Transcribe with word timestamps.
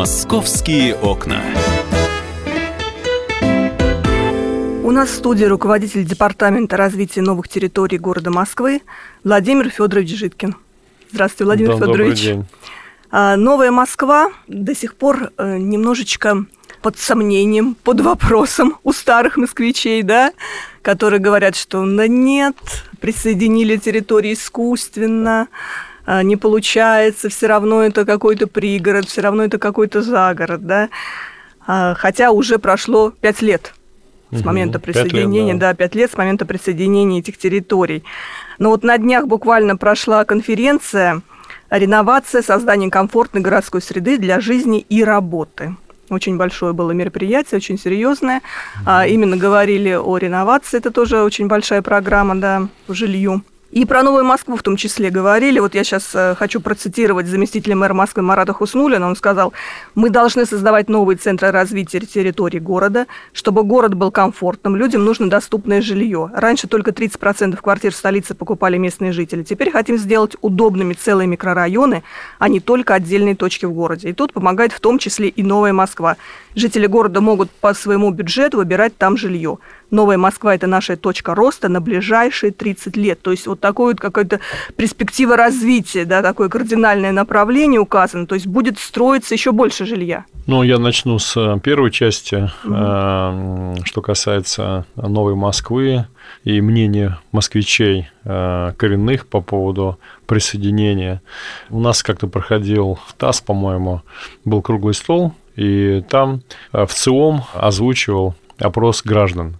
Московские 0.00 0.94
окна. 0.94 1.42
У 4.82 4.90
нас 4.92 5.10
в 5.10 5.14
студии 5.14 5.44
руководитель 5.44 6.06
Департамента 6.06 6.78
развития 6.78 7.20
новых 7.20 7.50
территорий 7.50 7.98
города 7.98 8.30
Москвы 8.30 8.80
Владимир 9.24 9.68
Федорович 9.68 10.16
Житкин. 10.16 10.56
Здравствуйте, 11.12 11.44
Владимир 11.44 11.72
да, 11.72 11.76
Федорович. 11.76 12.24
Добрый 12.28 12.34
день. 12.36 12.46
А, 13.10 13.36
Новая 13.36 13.70
Москва 13.70 14.32
до 14.48 14.74
сих 14.74 14.94
пор 14.94 15.32
э, 15.36 15.58
немножечко 15.58 16.46
под 16.80 16.98
сомнением, 16.98 17.74
под 17.74 18.00
вопросом 18.00 18.78
у 18.82 18.94
старых 18.94 19.36
москвичей, 19.36 20.02
да, 20.02 20.32
которые 20.80 21.20
говорят, 21.20 21.56
что 21.56 21.84
да 21.84 22.08
нет, 22.08 22.56
присоединили 23.02 23.76
территории 23.76 24.32
искусственно, 24.32 25.48
не 26.06 26.36
получается, 26.36 27.28
все 27.28 27.46
равно 27.46 27.82
это 27.82 28.04
какой-то 28.04 28.46
пригород, 28.46 29.08
все 29.08 29.20
равно 29.20 29.44
это 29.44 29.58
какой-то 29.58 30.02
загород, 30.02 30.66
да. 30.66 30.88
А, 31.66 31.94
Хотя 31.94 32.30
уже 32.30 32.58
прошло 32.58 33.10
пять 33.10 33.42
лет 33.42 33.74
с 34.32 34.44
момента 34.44 34.78
лет, 34.78 34.84
присоединения, 34.84 35.54
да. 35.54 35.68
да, 35.68 35.74
пять 35.74 35.94
лет 35.94 36.10
с 36.12 36.16
момента 36.16 36.46
присоединения 36.46 37.20
этих 37.20 37.36
территорий. 37.36 38.04
Но 38.58 38.70
вот 38.70 38.82
на 38.82 38.96
днях 38.98 39.26
буквально 39.26 39.76
прошла 39.76 40.24
конференция 40.24 41.22
«Реновация, 41.68 42.42
создание 42.42 42.90
комфортной 42.90 43.42
городской 43.42 43.82
среды 43.82 44.18
для 44.18 44.40
жизни 44.40 44.80
и 44.88 45.02
работы». 45.04 45.76
Очень 46.08 46.36
большое 46.36 46.72
было 46.72 46.90
мероприятие, 46.90 47.58
очень 47.58 47.78
серьезное. 47.78 48.42
А, 48.84 49.06
именно 49.06 49.36
говорили 49.36 49.94
о 49.94 50.16
реновации, 50.18 50.78
это 50.78 50.90
тоже 50.90 51.22
очень 51.22 51.46
большая 51.46 51.82
программа, 51.82 52.34
да, 52.34 52.68
по 52.86 52.94
жилью. 52.94 53.42
И 53.70 53.84
про 53.84 54.02
Новую 54.02 54.24
Москву 54.24 54.56
в 54.56 54.64
том 54.64 54.76
числе 54.76 55.10
говорили. 55.10 55.60
Вот 55.60 55.76
я 55.76 55.84
сейчас 55.84 56.16
хочу 56.36 56.60
процитировать 56.60 57.28
заместителя 57.28 57.76
мэра 57.76 57.94
Москвы 57.94 58.22
Марата 58.22 58.52
Хуснулина. 58.52 59.06
Он 59.06 59.14
сказал, 59.14 59.52
мы 59.94 60.10
должны 60.10 60.44
создавать 60.44 60.88
новые 60.88 61.16
центры 61.16 61.52
развития 61.52 62.00
территории 62.00 62.58
города, 62.58 63.06
чтобы 63.32 63.62
город 63.62 63.94
был 63.94 64.10
комфортным, 64.10 64.74
людям 64.74 65.04
нужно 65.04 65.30
доступное 65.30 65.80
жилье. 65.82 66.30
Раньше 66.34 66.66
только 66.66 66.90
30% 66.90 67.56
квартир 67.60 67.92
в 67.92 67.96
столице 67.96 68.34
покупали 68.34 68.76
местные 68.76 69.12
жители. 69.12 69.44
Теперь 69.44 69.70
хотим 69.70 69.98
сделать 69.98 70.36
удобными 70.40 70.94
целые 70.94 71.28
микрорайоны, 71.28 72.02
а 72.40 72.48
не 72.48 72.58
только 72.58 72.94
отдельные 72.94 73.36
точки 73.36 73.66
в 73.66 73.72
городе. 73.72 74.08
И 74.08 74.12
тут 74.12 74.32
помогает 74.32 74.72
в 74.72 74.80
том 74.80 74.98
числе 74.98 75.28
и 75.28 75.44
Новая 75.44 75.72
Москва. 75.72 76.16
Жители 76.56 76.86
города 76.86 77.20
могут 77.20 77.50
по 77.50 77.72
своему 77.74 78.10
бюджету 78.10 78.56
выбирать 78.56 78.96
там 78.96 79.16
жилье. 79.16 79.58
Новая 79.90 80.18
Москва– 80.18 80.54
это 80.56 80.66
наша 80.66 80.96
точка 80.96 81.34
роста 81.34 81.68
на 81.68 81.80
ближайшие 81.80 82.52
30 82.52 82.96
лет. 82.96 83.20
То 83.22 83.30
есть 83.30 83.46
вот 83.46 83.60
такой 83.60 83.92
вот 83.92 84.00
какая-то 84.00 84.40
перспектива 84.76 85.36
развития, 85.36 86.04
да, 86.04 86.22
такое 86.22 86.48
кардинальное 86.48 87.12
направление 87.12 87.80
указано. 87.80 88.26
То 88.26 88.34
есть 88.34 88.46
будет 88.46 88.78
строиться 88.78 89.34
еще 89.34 89.52
больше 89.52 89.84
жилья. 89.84 90.24
Ну, 90.46 90.62
я 90.62 90.78
начну 90.78 91.18
с 91.18 91.36
э, 91.36 91.58
первой 91.60 91.90
части, 91.90 92.50
э, 92.64 93.74
что 93.84 94.02
касается 94.02 94.86
Новой 94.96 95.34
Москвы 95.34 96.06
и 96.44 96.60
мнения 96.60 97.18
москвичей 97.32 98.08
э, 98.24 98.72
коренных 98.76 99.26
по 99.26 99.40
поводу 99.40 99.98
присоединения. 100.26 101.22
У 101.68 101.80
нас 101.80 102.02
как-то 102.02 102.26
проходил 102.26 102.98
в 103.06 103.12
ТАСС, 103.14 103.40
по-моему, 103.40 104.02
был 104.44 104.62
круглый 104.62 104.94
стол, 104.94 105.34
и 105.56 106.02
там 106.08 106.42
в 106.72 106.88
ЦИОМ 106.88 107.42
озвучивал 107.54 108.34
опрос 108.58 109.02
граждан. 109.02 109.56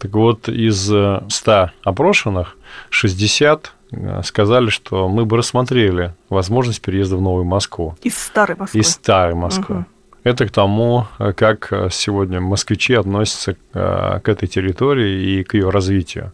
Так 0.00 0.12
вот, 0.12 0.48
из 0.48 0.90
э, 0.90 1.22
100 1.28 1.70
опрошенных 1.84 2.56
60 2.88 3.72
э, 3.92 4.22
сказали, 4.24 4.70
что 4.70 5.08
мы 5.08 5.26
бы 5.26 5.36
рассмотрели 5.36 6.14
возможность 6.30 6.80
переезда 6.80 7.16
в 7.16 7.20
Новую 7.20 7.44
Москву. 7.44 7.96
Из 8.02 8.16
старой 8.16 8.56
Москвы. 8.56 8.80
Из 8.80 8.88
старой 8.88 9.34
Москвы. 9.34 9.74
Мгм. 9.76 9.86
Это 10.22 10.46
к 10.46 10.50
тому, 10.50 11.06
э, 11.18 11.34
как 11.34 11.70
э, 11.70 11.88
сегодня 11.90 12.40
москвичи 12.40 12.94
относятся 12.94 13.56
э, 13.74 14.20
к 14.22 14.28
этой 14.28 14.48
территории 14.48 15.40
и 15.40 15.44
к 15.44 15.52
ее 15.52 15.68
развитию. 15.68 16.32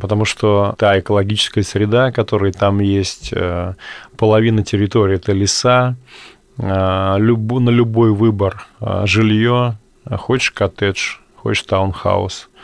Потому 0.00 0.26
что 0.26 0.74
та 0.78 0.98
экологическая 0.98 1.62
среда, 1.62 2.12
которая 2.12 2.52
там 2.52 2.80
есть, 2.80 3.30
э, 3.32 3.74
половина 4.18 4.62
территории– 4.62 5.14
это 5.16 5.32
леса, 5.32 5.96
э, 6.58 6.62
на 6.62 7.18
любой 7.70 8.12
выбор 8.12 8.66
э, 8.80 9.06
жилье, 9.06 9.78
э, 10.04 10.16
хочешь 10.16 10.50
коттедж, 10.50 11.16
хочешь 11.36 11.62
таунхаус, 11.62 12.48
э, 12.54 12.55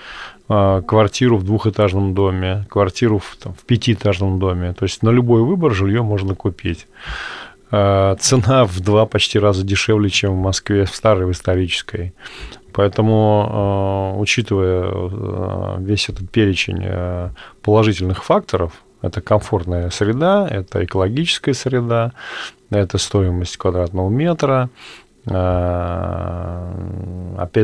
квартиру 0.48 1.36
в 1.38 1.44
двухэтажном 1.44 2.14
доме, 2.14 2.66
квартиру 2.68 3.18
в, 3.18 3.36
там, 3.36 3.54
в 3.54 3.64
пятиэтажном 3.64 4.38
доме. 4.38 4.72
То 4.72 4.84
есть 4.84 5.02
на 5.02 5.10
любой 5.10 5.42
выбор 5.42 5.72
жилье 5.72 6.02
можно 6.02 6.34
купить. 6.34 6.86
Э, 7.70 8.16
Цена 8.18 8.64
в 8.64 8.80
два 8.80 9.06
почти 9.06 9.38
раза 9.38 9.64
дешевле, 9.64 10.10
чем 10.10 10.32
в 10.32 10.42
Москве, 10.42 10.84
в 10.84 10.94
старой, 10.94 11.26
в 11.26 11.32
исторической. 11.32 12.12
Поэтому, 12.72 14.14
э, 14.16 14.20
учитывая 14.20 15.78
весь 15.78 16.08
этот 16.08 16.30
перечень 16.30 17.32
положительных 17.62 18.24
факторов, 18.24 18.72
это 19.02 19.20
комфортная 19.20 19.90
среда, 19.90 20.46
это 20.48 20.84
экологическая 20.84 21.54
среда, 21.54 22.12
это 22.70 22.98
стоимость 22.98 23.56
квадратного 23.56 24.08
метра, 24.08 24.70
опять 25.24 25.38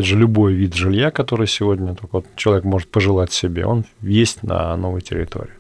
же, 0.05 0.17
любой 0.17 0.53
вид 0.53 0.75
жилья, 0.75 1.11
который 1.11 1.49
сегодня 1.49 1.95
только 1.95 2.17
вот 2.17 2.27
человек 2.37 2.65
может 2.65 2.89
пожелать 2.89 3.33
себе, 3.33 3.67
он 3.67 3.85
есть 4.01 4.45
на 4.45 4.77
новой 4.77 5.01
территории. 5.01 5.51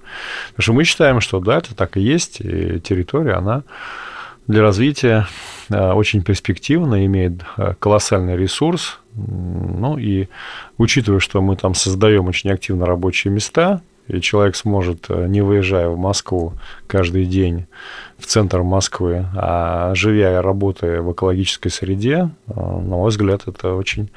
Потому 0.50 0.62
что 0.62 0.72
мы 0.74 0.84
считаем, 0.84 1.20
что 1.20 1.40
да, 1.40 1.58
это 1.58 1.74
так 1.74 1.96
и 1.96 2.00
есть, 2.00 2.40
и 2.40 2.80
территория, 2.80 3.32
она 3.32 3.64
для 4.46 4.62
развития 4.62 5.26
э, 5.70 5.92
очень 5.92 6.22
перспективна, 6.22 7.04
имеет 7.04 7.42
э, 7.56 7.74
колоссальный 7.78 8.36
ресурс. 8.36 9.00
Ну 9.14 9.98
и 9.98 10.28
учитывая, 10.78 11.20
что 11.20 11.42
мы 11.42 11.56
там 11.56 11.74
создаем 11.74 12.26
очень 12.26 12.50
активно 12.50 12.86
рабочие 12.86 13.32
места, 13.32 13.82
и 14.06 14.20
человек 14.20 14.56
сможет, 14.56 15.10
не 15.10 15.42
выезжая 15.42 15.88
в 15.88 15.98
Москву 15.98 16.54
каждый 16.86 17.26
день 17.26 17.66
в 18.18 18.26
центр 18.26 18.62
Москвы, 18.62 19.26
а 19.36 19.94
живя 19.94 20.38
и 20.38 20.42
работая 20.42 21.00
в 21.00 21.12
экологической 21.12 21.68
среде, 21.70 22.30
э, 22.48 22.52
на 22.54 22.96
мой 22.96 23.10
взгляд, 23.10 23.42
это 23.46 23.74
очень 23.74 24.10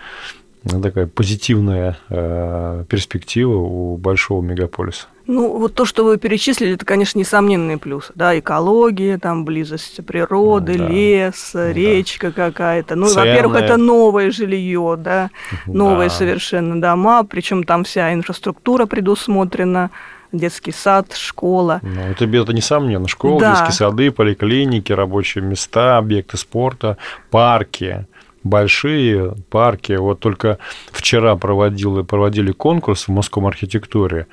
ну, 0.64 0.80
такая 0.82 1.08
позитивная 1.08 1.98
э, 2.10 2.84
перспектива 2.88 3.56
у 3.56 3.98
большого 3.98 4.44
мегаполиса. 4.44 5.08
Ну, 5.26 5.58
вот 5.58 5.74
то, 5.76 5.86
что 5.86 6.04
вы 6.04 6.18
перечислили, 6.18 6.74
это, 6.74 6.86
конечно, 6.86 7.18
несомненный 7.18 7.78
плюс. 7.78 8.12
Да, 8.16 8.38
экология, 8.38 9.18
там, 9.18 9.46
близость 9.46 10.06
природы, 10.06 10.78
Да. 10.78 10.88
лес, 10.88 11.52
Да. 11.54 11.72
речка 11.72 12.32
какая-то. 12.32 12.96
Ну, 12.96 13.08
Цены. 13.08 13.28
во-первых, 13.28 13.58
это 13.62 13.78
новое 13.78 14.30
жилье, 14.30 14.98
да, 15.00 15.30
новые 15.66 16.10
Да. 16.10 16.16
совершенно 16.16 16.80
дома, 16.80 17.24
причем 17.24 17.64
там 17.64 17.84
вся 17.84 18.14
инфраструктура 18.14 18.86
предусмотрена, 18.86 19.90
детский 20.32 20.72
сад, 20.72 21.14
школа. 21.14 21.80
Ну, 21.84 22.02
это, 22.02 22.26
это 22.26 22.54
несомненно. 22.54 23.08
Школы, 23.08 23.40
Да. 23.40 23.52
детские 23.52 23.72
сады, 23.74 24.12
поликлиники, 24.12 24.92
рабочие 24.94 25.44
места, 25.44 25.98
объекты 25.98 26.38
спорта, 26.38 26.98
парки. 27.30 28.06
Большие 28.44 29.36
парки. 29.52 29.94
Вот 29.94 30.20
только 30.20 30.58
вчера 30.92 31.36
проводил, 31.36 32.04
проводили 32.04 32.52
конкурс 32.52 33.08
в 33.08 33.12
Московом 33.12 33.48
архитектуре 33.48 34.26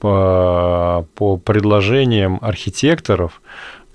по, 0.00 1.06
по 1.14 1.36
предложениям 1.36 2.38
архитекторов 2.42 3.40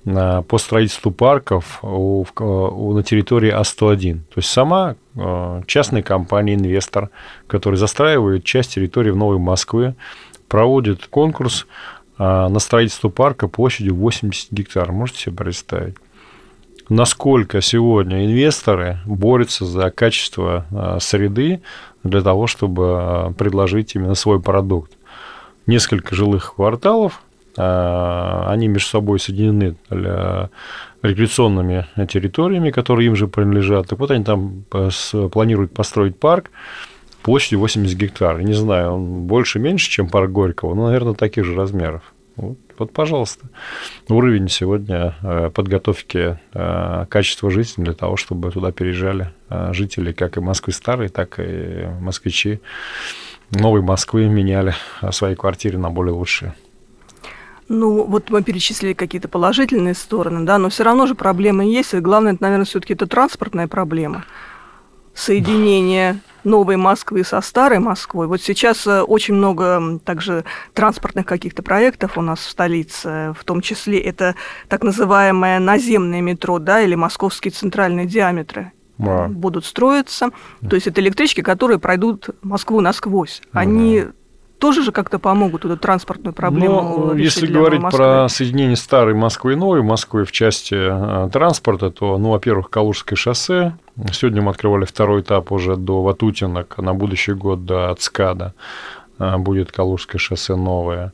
на- 0.04 0.42
по 0.42 0.58
строительству 0.58 1.12
парков 1.12 1.78
у- 1.82 2.24
у- 2.40 2.92
на 2.94 3.02
территории 3.02 3.52
А101. 3.52 4.14
То 4.18 4.36
есть 4.36 4.48
сама 4.48 4.96
э, 5.14 5.62
частная 5.66 6.02
компания, 6.02 6.54
инвестор, 6.54 7.10
который 7.46 7.76
застраивает 7.76 8.44
часть 8.44 8.74
территории 8.74 9.10
в 9.10 9.16
Новой 9.16 9.38
Москве, 9.38 9.94
проводит 10.52 11.06
конкурс 11.06 11.66
а, 12.18 12.50
на 12.50 12.58
строительство 12.58 13.08
парка 13.08 13.48
площадью 13.48 13.94
80 13.94 14.52
гектар. 14.52 14.92
Можете 14.92 15.20
себе 15.20 15.36
представить? 15.36 15.94
Насколько 16.90 17.62
сегодня 17.62 18.26
инвесторы 18.26 18.98
борются 19.06 19.64
за 19.64 19.90
качество 19.90 20.66
а, 20.70 21.00
среды 21.00 21.62
для 22.04 22.20
того, 22.20 22.46
чтобы 22.48 22.84
а, 22.84 23.32
предложить 23.32 23.94
именно 23.94 24.14
свой 24.14 24.42
продукт. 24.42 24.92
Несколько 25.66 26.14
жилых 26.14 26.56
кварталов, 26.56 27.22
они 27.56 28.66
между 28.66 28.88
собой 28.88 29.20
соединены 29.20 29.76
рекреационными 31.02 31.86
территориями, 32.08 32.70
которые 32.70 33.06
им 33.06 33.14
же 33.14 33.28
принадлежат. 33.28 33.86
Так 33.88 34.00
вот 34.00 34.10
они 34.10 34.24
там 34.24 34.64
планируют 35.30 35.72
построить 35.72 36.18
парк 36.18 36.50
площадью 37.22 37.60
80 37.60 37.96
гектар. 37.96 38.40
Не 38.42 38.54
знаю, 38.54 38.92
он 38.92 39.04
больше, 39.26 39.58
меньше, 39.58 39.90
чем 39.90 40.08
парк 40.08 40.30
Горького, 40.30 40.74
но, 40.74 40.86
наверное, 40.86 41.14
таких 41.14 41.44
же 41.44 41.54
размеров. 41.54 42.02
Вот, 42.36 42.56
вот, 42.78 42.92
пожалуйста, 42.92 43.46
уровень 44.08 44.48
сегодня 44.48 45.14
э, 45.22 45.50
подготовки 45.54 46.38
э, 46.54 47.06
качества 47.08 47.50
жизни 47.50 47.84
для 47.84 47.92
того, 47.92 48.16
чтобы 48.16 48.50
туда 48.50 48.72
переезжали 48.72 49.32
э, 49.50 49.72
жители 49.72 50.12
как 50.12 50.38
и 50.38 50.40
Москвы 50.40 50.72
старой, 50.72 51.08
так 51.08 51.38
и 51.38 51.88
москвичи 52.00 52.60
новой 53.50 53.82
Москвы 53.82 54.28
меняли 54.28 54.74
свои 55.10 55.34
квартиры 55.34 55.76
на 55.78 55.90
более 55.90 56.14
лучшие. 56.14 56.54
Ну, 57.68 58.04
вот 58.04 58.30
мы 58.30 58.42
перечислили 58.42 58.92
какие-то 58.92 59.28
положительные 59.28 59.94
стороны, 59.94 60.44
да, 60.44 60.58
но 60.58 60.68
все 60.68 60.84
равно 60.84 61.06
же 61.06 61.14
проблемы 61.14 61.64
есть. 61.64 61.94
И 61.94 62.00
главное, 62.00 62.34
это, 62.34 62.42
наверное, 62.42 62.64
все-таки 62.64 62.94
это 62.94 63.06
транспортная 63.06 63.68
проблема. 63.68 64.24
Соединение 65.14 66.20
новой 66.44 66.76
Москвы 66.76 67.22
со 67.24 67.40
старой 67.40 67.78
Москвой. 67.78 68.26
Вот 68.26 68.40
сейчас 68.40 68.86
э, 68.86 69.02
очень 69.02 69.34
много 69.34 70.00
также 70.04 70.44
транспортных 70.74 71.26
каких-то 71.26 71.62
проектов 71.62 72.18
у 72.18 72.22
нас 72.22 72.40
в 72.40 72.50
столице, 72.50 73.34
в 73.38 73.44
том 73.44 73.60
числе 73.60 74.00
это 74.00 74.34
так 74.68 74.82
называемое 74.82 75.60
наземное 75.60 76.20
метро, 76.20 76.58
да, 76.58 76.80
или 76.80 76.94
московские 76.96 77.52
центральные 77.52 78.06
диаметры 78.06 78.72
Да. 78.98 79.28
будут 79.28 79.64
строиться. 79.64 80.30
То 80.68 80.74
есть 80.74 80.86
это 80.88 81.00
электрички, 81.00 81.42
которые 81.42 81.78
пройдут 81.78 82.30
Москву 82.42 82.80
насквозь. 82.80 83.42
Они 83.52 84.06
тоже 84.62 84.84
же 84.84 84.92
как-то 84.92 85.18
помогут 85.18 85.64
эту 85.64 85.76
транспортную 85.76 86.32
проблему 86.32 86.82
Ну, 86.82 87.14
решить 87.14 87.42
если 87.42 87.52
говорить 87.52 87.80
Москвы? 87.80 87.98
про 87.98 88.28
соединение 88.28 88.76
старой 88.76 89.12
Москвы 89.12 89.54
и 89.54 89.56
новой 89.56 89.82
Москвы 89.82 90.24
в 90.24 90.30
части 90.30 90.76
э, 90.78 91.28
транспорта, 91.32 91.90
то, 91.90 92.16
ну, 92.16 92.30
во-первых, 92.30 92.70
Калужское 92.70 93.16
шоссе. 93.16 93.76
Сегодня 94.12 94.40
мы 94.40 94.52
открывали 94.52 94.84
второй 94.84 95.22
этап 95.22 95.50
уже 95.50 95.74
до 95.74 96.04
Ватутинок, 96.04 96.78
на 96.78 96.94
будущий 96.94 97.32
год 97.32 97.66
до 97.66 97.92
ЦКАДа 97.98 98.54
э, 99.18 99.36
будет 99.36 99.72
Калужское 99.72 100.20
шоссе 100.20 100.54
новое. 100.54 101.12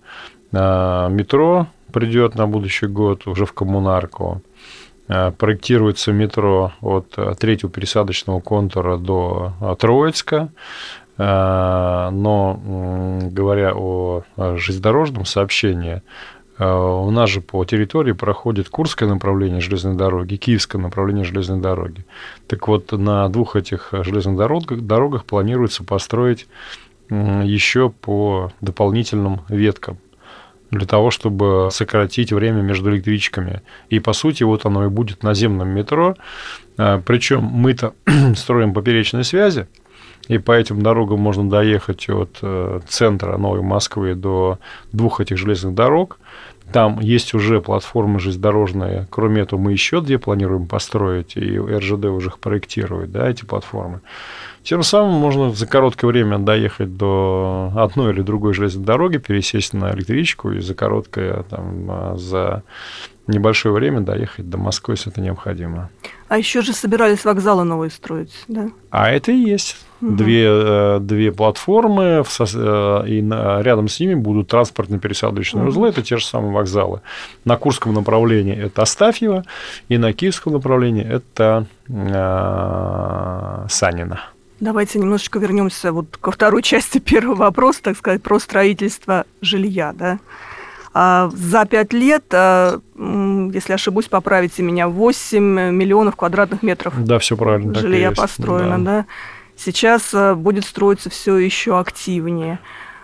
А, 0.53 1.09
Метро 1.09 1.69
придет 1.91 2.35
на 2.35 2.47
будущий 2.47 2.87
год 2.87 3.27
уже 3.27 3.47
в 3.47 3.55
коммунарку. 3.55 4.43
А, 5.09 5.31
Проектируется 5.31 6.13
метро 6.13 6.73
от 6.83 7.17
третьего 7.39 7.73
пересадочного 7.73 8.41
контура 8.41 8.99
до 8.99 9.55
Троицка. 9.81 10.51
А, 11.19 12.11
Но 12.11 12.61
говоря 13.31 13.73
о 13.75 14.23
железнодорожном 14.37 15.25
сообщении, 15.25 16.03
э, 16.59 16.65
у 16.65 17.11
нас 17.11 17.29
же 17.29 17.41
по 17.41 17.65
территории 17.65 18.13
проходит 18.13 18.69
Курское 18.69 19.09
направление 19.09 19.61
железной 19.61 19.97
дороги, 19.97 20.37
Киевское 20.37 20.81
направление 20.81 21.25
железной 21.25 21.61
дороги. 21.61 22.05
Так 22.47 22.69
вот, 22.69 22.93
на 22.93 23.29
двух 23.29 23.57
этих 23.57 23.89
железных 23.93 24.37
дорогах, 24.37 24.81
дорогах 24.81 25.25
планируется 25.25 25.83
построить 25.83 26.47
еще 27.11 27.89
по 27.89 28.53
дополнительным 28.61 29.41
веткам 29.49 29.99
для 30.71 30.87
того, 30.87 31.11
чтобы 31.11 31.71
сократить 31.73 32.33
время 32.33 32.61
между 32.61 32.91
электричками. 32.91 33.63
И, 33.89 33.99
по 33.99 34.13
сути, 34.13 34.43
вот 34.43 34.67
оно 34.67 34.85
и 34.85 34.89
будет 34.89 35.23
наземным 35.23 35.69
метро. 35.71 36.17
Причем 36.77 37.45
мы-то 37.45 37.95
строим 38.37 38.75
поперечные 38.75 39.25
связи, 39.25 39.67
и 40.29 40.39
по 40.39 40.53
этим 40.53 40.83
дорогам 40.83 41.21
можно 41.21 41.49
доехать 41.49 42.09
от 42.09 42.39
э, 42.43 42.81
центра 42.87 43.37
Новой 43.39 43.63
Москвы 43.63 44.15
до 44.15 44.59
двух 44.93 45.21
этих 45.21 45.39
железных 45.39 45.75
дорог. 45.75 46.19
Там 46.73 47.01
есть 47.01 47.33
уже 47.33 47.63
платформы 47.63 48.21
железнодорожные. 48.21 49.07
Кроме 49.11 49.43
этого, 49.43 49.59
мы 49.59 49.73
еще 49.73 50.03
две 50.03 50.19
планируем 50.19 50.67
построить, 50.67 51.35
и 51.35 51.59
РЖД 51.59 52.05
уже 52.07 52.29
их 52.29 52.39
проектирует, 52.39 53.11
да, 53.11 53.29
эти 53.29 53.47
платформы. 53.47 54.03
Тем 54.65 54.83
самым 54.83 55.15
можно 55.15 55.51
за 55.51 55.67
короткое 55.67 56.09
время 56.09 56.39
доехать 56.39 56.95
до 56.95 57.73
одной 57.75 58.13
или 58.13 58.21
другой 58.21 58.53
железной 58.53 58.85
дороги, 58.85 59.17
пересесть 59.17 59.73
на 59.73 59.93
электричку 59.93 60.51
и 60.51 60.61
за 60.61 60.75
короткое, 60.75 61.43
там, 61.45 61.87
а, 61.89 62.17
за 62.19 62.65
небольшое 63.27 63.75
время 63.75 64.01
доехать 64.01 64.51
до 64.51 64.59
Москвы, 64.59 64.95
если 64.95 65.11
это 65.11 65.23
необходимо. 65.23 65.89
А 66.29 66.37
еще 66.37 66.61
же 66.61 66.75
собирались 66.75 67.25
вокзалы 67.25 67.65
новые 67.65 67.91
строить, 67.91 68.35
да? 68.47 68.69
А 68.91 69.11
это 69.11 69.33
и 69.33 69.37
есть. 69.37 69.77
Мгм. 70.01 70.17
Две, 70.17 70.45
э, 70.49 70.99
две 71.01 71.33
платформы, 71.33 72.23
э, 72.39 73.05
и 73.09 73.21
рядом 73.21 73.89
с 73.89 73.99
ними 73.99 74.15
будут 74.15 74.49
транспортно-пересадочные 74.53 75.61
Мгм. 75.63 75.69
узлы, 75.69 75.89
это 75.89 76.03
те 76.03 76.19
же 76.19 76.25
самые 76.25 76.53
вокзалы. 76.53 77.01
На 77.45 77.57
Курском 77.57 77.95
направлении 77.95 78.57
это 78.57 78.83
Астафьево, 78.83 79.45
и 79.89 79.99
на 79.99 80.13
Киевском 80.13 80.53
направлении 80.53 81.05
это 81.05 81.67
э, 81.89 83.67
Санина. 83.69 84.21
Давайте 84.61 84.99
немножечко 84.99 85.39
вернемся 85.39 85.93
вот 85.93 86.17
ко 86.17 86.31
второй 86.33 86.63
части 86.63 86.99
первого 86.99 87.35
вопроса, 87.37 87.81
так 87.83 87.97
сказать, 87.97 88.23
про 88.23 88.39
строительство 88.41 89.25
жилья, 89.41 89.93
да. 89.97 90.19
А 90.95 91.31
за 91.33 91.65
пять 91.67 91.93
лет, 91.93 92.25
если 92.33 93.73
ошибусь, 93.73 94.07
поправите 94.07 94.63
меня, 94.65 94.89
8 94.89 95.71
миллионов 95.71 96.17
квадратных 96.17 96.63
метров 96.65 96.95
Да, 97.05 97.19
все 97.21 97.37
правильно. 97.37 97.75
жилья 97.75 98.11
построено, 98.11 98.79
Да. 98.79 98.85
да. 98.85 99.05
Сейчас 99.59 100.15
а, 100.15 100.35
будет 100.35 100.65
строиться 100.65 101.11
все 101.11 101.37
еще 101.37 101.79
активнее. 101.79 102.61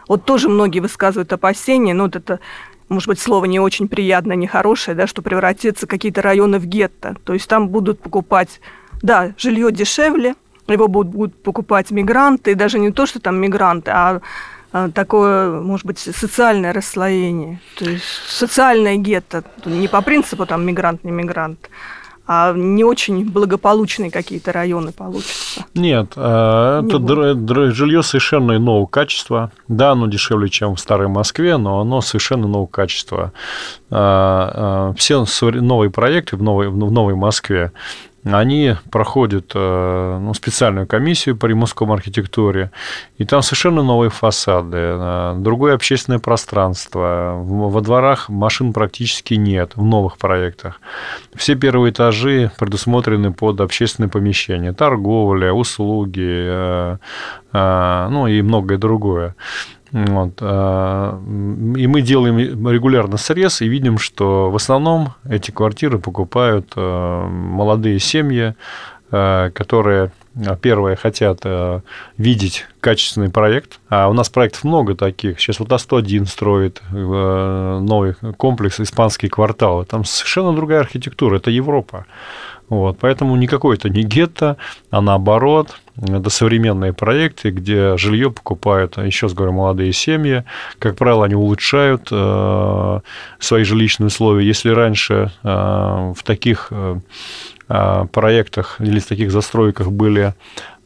Вот 0.09 0.25
тоже 0.25 0.49
многие 0.49 0.81
высказывают 0.81 1.33
опасения, 1.33 1.95
ну 1.95 2.05
вот 2.05 2.17
это, 2.17 2.39
может 2.89 3.09
быть, 3.09 3.19
слово 3.19 3.47
не 3.47 3.59
очень 3.59 3.89
приятное, 3.89 4.37
нехорошее, 4.37 4.95
да, 4.95 5.07
что 5.07 5.23
превратится 5.23 5.87
какие-то 5.87 6.23
районы 6.23 6.59
в 6.59 6.67
гетто. 6.67 7.17
То 7.25 7.33
есть 7.33 7.49
там 7.49 7.69
будут 7.69 8.01
покупать, 8.01 8.61
да, 9.03 9.33
жилье 9.37 9.73
дешевле, 9.73 10.35
его 10.69 10.89
будут, 10.89 11.13
будут 11.13 11.43
покупать 11.43 11.91
мигранты, 11.91 12.53
и 12.53 12.55
даже 12.55 12.79
не 12.79 12.93
то, 12.93 13.07
что 13.07 13.19
там 13.19 13.37
мигранты, 13.37 13.91
а 13.91 14.21
а, 14.77 14.91
такое, 14.91 15.61
может 15.61 15.87
быть, 15.87 16.01
социальное 16.01 16.73
расслоение. 16.73 17.61
То 17.79 17.89
есть 17.89 18.05
социальное 18.27 18.97
гетто. 18.97 19.45
Не 19.65 19.87
по 19.87 20.03
принципу 20.03 20.47
там 20.47 20.67
мигрант, 20.67 21.05
не 21.05 21.13
мигрант, 21.13 21.71
а 22.27 22.53
не 22.55 22.85
очень 22.85 23.25
благополучные 23.29 24.11
какие-то 24.11 24.53
районы 24.53 24.93
получатся. 24.93 25.65
Нет, 25.75 26.13
э, 26.17 26.81
Не 26.83 26.89
это 26.89 26.99
др- 26.99 27.71
жилье 27.73 28.03
совершенно 28.03 28.57
иного 28.57 28.87
качества. 28.87 29.53
Да, 29.69 29.93
оно 29.93 30.07
дешевле, 30.07 30.49
чем 30.49 30.75
в 30.77 30.81
старой 30.81 31.09
Москве, 31.09 31.57
но 31.57 31.81
оно 31.81 32.01
совершенно 32.01 32.47
иного 32.47 32.67
качества. 32.67 33.33
Э, 33.91 34.91
э, 34.93 34.95
Все 34.97 35.25
новые 35.43 35.91
проекты 35.91 36.37
в 36.37 36.43
новой, 36.43 36.69
в 36.69 36.77
новой 36.93 37.15
Москве, 37.15 37.73
они 38.25 38.75
проходят 38.91 39.53
э, 39.55 40.19
ну, 40.21 40.33
специальную 40.35 40.87
комиссию 40.87 41.37
по 41.37 41.47
ремонтскому 41.47 41.93
архитектуре, 41.93 42.71
и 43.19 43.25
там 43.25 43.43
совершенно 43.43 43.83
новые 43.83 44.11
фасады, 44.11 44.79
э, 44.81 45.35
другое 45.39 45.75
общественное 45.75 46.19
пространство, 46.19 47.35
во 47.45 47.81
дворах 47.81 48.29
машин 48.29 48.73
практически 48.73 49.35
нет 49.35 49.73
в 49.77 49.85
новых 49.85 50.17
проектах. 50.17 50.81
Все 51.35 51.55
первые 51.55 51.93
этажи 51.93 52.51
предусмотрены 52.59 53.33
под 53.33 53.61
общественные 53.61 54.09
помещения, 54.11 54.73
торговля, 54.73 55.53
услуги, 55.53 56.23
э, 56.23 56.97
ну 57.53 58.27
и 58.27 58.43
многое 58.43 58.79
другое. 58.79 59.35
Вот. 59.95 60.39
э, 60.41 61.19
И 61.77 61.87
мы 61.87 62.03
делаем 62.03 62.37
регулярно 62.69 63.17
срез 63.17 63.63
и 63.63 63.69
видим, 63.69 63.99
что 63.99 64.51
в 64.51 64.57
основном 64.57 65.15
эти 65.25 65.53
квартиры 65.53 66.01
покупают 66.01 66.73
э, 66.75 67.27
молодые 67.29 68.01
семьи, 68.01 68.55
э, 69.13 69.51
которые, 69.55 70.11
первое, 70.61 70.97
хотят 70.97 71.43
видеть 72.19 72.67
качественный 72.81 73.31
проект. 73.31 73.79
А 73.89 74.09
у 74.09 74.13
нас 74.15 74.29
проектов 74.31 74.65
много 74.65 74.97
таких. 74.97 75.39
Сейчас 75.39 75.61
вот 75.61 75.69
А101 75.69 76.27
строит 76.27 76.83
новый 76.91 78.17
комплекс 78.37 78.81
«Испанские 78.81 79.31
кварталы». 79.31 79.85
Там 79.85 80.05
совершенно 80.05 80.53
другая 80.53 80.81
архитектура. 80.81 81.37
Это 81.37 81.53
Европа. 81.53 82.07
Вот, 82.69 82.99
поэтому 82.99 83.37
никакой 83.37 83.77
это 83.77 83.89
не 83.91 84.03
гетто, 84.03 84.57
а 84.91 85.01
наоборот, 85.01 85.77
это 85.97 86.29
современные 86.29 86.93
проекты, 86.93 87.51
где 87.51 87.97
жилье 87.97 88.31
покупают, 88.31 88.97
еще 88.97 89.27
раз 89.27 89.35
говорю, 89.35 89.53
молодые 89.53 89.93
семьи. 89.93 90.45
Как 90.79 90.97
правило, 90.97 91.25
они 91.25 91.35
улучшают 91.37 92.09
э, 92.11 93.01
свои 93.39 93.63
жилищные 93.63 94.09
условия. 94.09 94.47
Если 94.47 94.71
раньше 94.71 95.31
э, 95.43 95.49
в 95.49 96.23
таких 96.25 96.69
э, 96.71 96.97
проектах 98.13 98.81
или 98.81 98.99
в 98.99 99.07
таких 99.07 99.31
застройках 99.31 99.91
были 99.91 100.35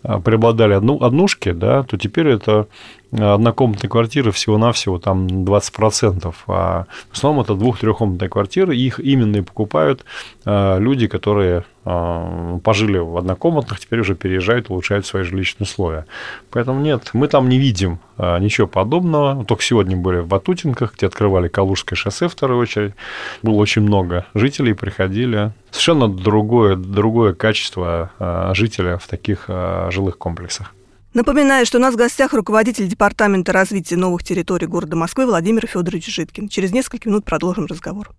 преобладали 0.02 0.74
одну, 0.74 1.02
однушки, 1.02 1.50
да, 1.50 1.82
то 1.82 1.96
теперь 1.96 2.28
это 2.28 2.68
однокомнатные 3.10 3.88
квартиры 3.88 4.32
всего-навсего 4.32 4.98
там 4.98 5.26
20%, 5.26 6.34
а 6.46 6.84
в 7.10 7.16
основном 7.16 7.42
это 7.42 7.54
двух-трехкомнатные 7.54 8.28
квартиры, 8.28 8.76
их 8.76 9.00
именно 9.00 9.36
и 9.36 9.40
покупают 9.40 10.04
э, 10.44 10.78
люди, 10.78 11.06
которые 11.06 11.64
э, 11.84 12.58
пожили 12.62 12.98
в 12.98 13.16
однокомнатных, 13.16 13.80
теперь 13.80 14.00
уже 14.00 14.14
переезжают, 14.14 14.68
улучшают 14.68 15.06
свои 15.06 15.22
жилищные 15.22 15.64
условия. 15.64 16.06
Поэтому 16.50 16.80
нет, 16.80 17.10
мы 17.14 17.28
там 17.28 17.48
не 17.48 17.58
видим 17.58 17.98
э, 18.18 18.38
ничего 18.40 18.66
подобного. 18.66 19.42
Только 19.44 19.62
сегодня 19.62 19.96
были 19.96 20.18
в 20.18 20.26
Батутинках, 20.26 20.94
где 20.94 21.06
открывали 21.06 21.48
Калужское 21.48 21.96
шоссе 21.96 22.28
в 22.28 22.32
вторую 22.32 22.60
очередь. 22.60 22.94
Было 23.42 23.54
очень 23.54 23.82
много 23.82 24.26
жителей, 24.34 24.74
приходили. 24.74 25.52
Совершенно 25.70 26.08
другое, 26.08 26.76
другое 26.76 27.34
качество 27.34 28.10
жителя 28.54 28.96
в 28.98 29.06
таких 29.06 29.48
жилых 29.90 30.16
комплексах. 30.16 30.72
Напоминаю, 31.14 31.64
что 31.64 31.78
у 31.78 31.80
нас 31.80 31.94
в 31.94 31.96
гостях 31.96 32.34
руководитель 32.34 32.86
Департамента 32.86 33.52
развития 33.52 33.96
новых 33.96 34.22
территорий 34.22 34.66
города 34.66 34.94
Москвы 34.94 35.24
Владимир 35.24 35.66
Федорович 35.66 36.14
Житкин. 36.14 36.48
Через 36.48 36.72
несколько 36.72 37.08
минут 37.08 37.24
продолжим 37.24 37.66
разговор. 37.66 38.10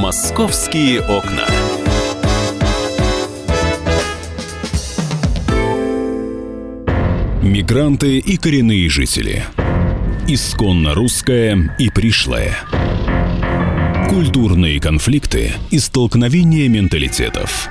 Московские 0.00 1.00
окна. 1.00 1.46
Мигранты 7.42 8.18
и 8.18 8.36
коренные 8.36 8.88
жители. 8.90 9.44
Исконно 10.26 10.94
русское 10.94 11.74
и 11.78 11.88
пришлое. 11.88 12.56
Культурные 14.10 14.80
конфликты 14.80 15.52
и 15.70 15.78
столкновения 15.78 16.68
менталитетов. 16.68 17.70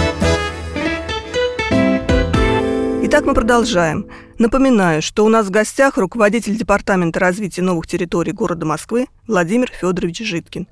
Итак, 3.21 3.27
мы 3.27 3.35
продолжаем. 3.35 4.07
Напоминаю, 4.39 5.03
что 5.03 5.23
у 5.23 5.29
нас 5.29 5.45
в 5.45 5.51
гостях 5.51 5.99
руководитель 5.99 6.55
Департамента 6.57 7.19
развития 7.19 7.61
новых 7.61 7.85
территорий 7.85 8.31
города 8.31 8.65
Москвы 8.65 9.05
Владимир 9.27 9.69
Федорович 9.69 10.21
Житкин. 10.21 10.67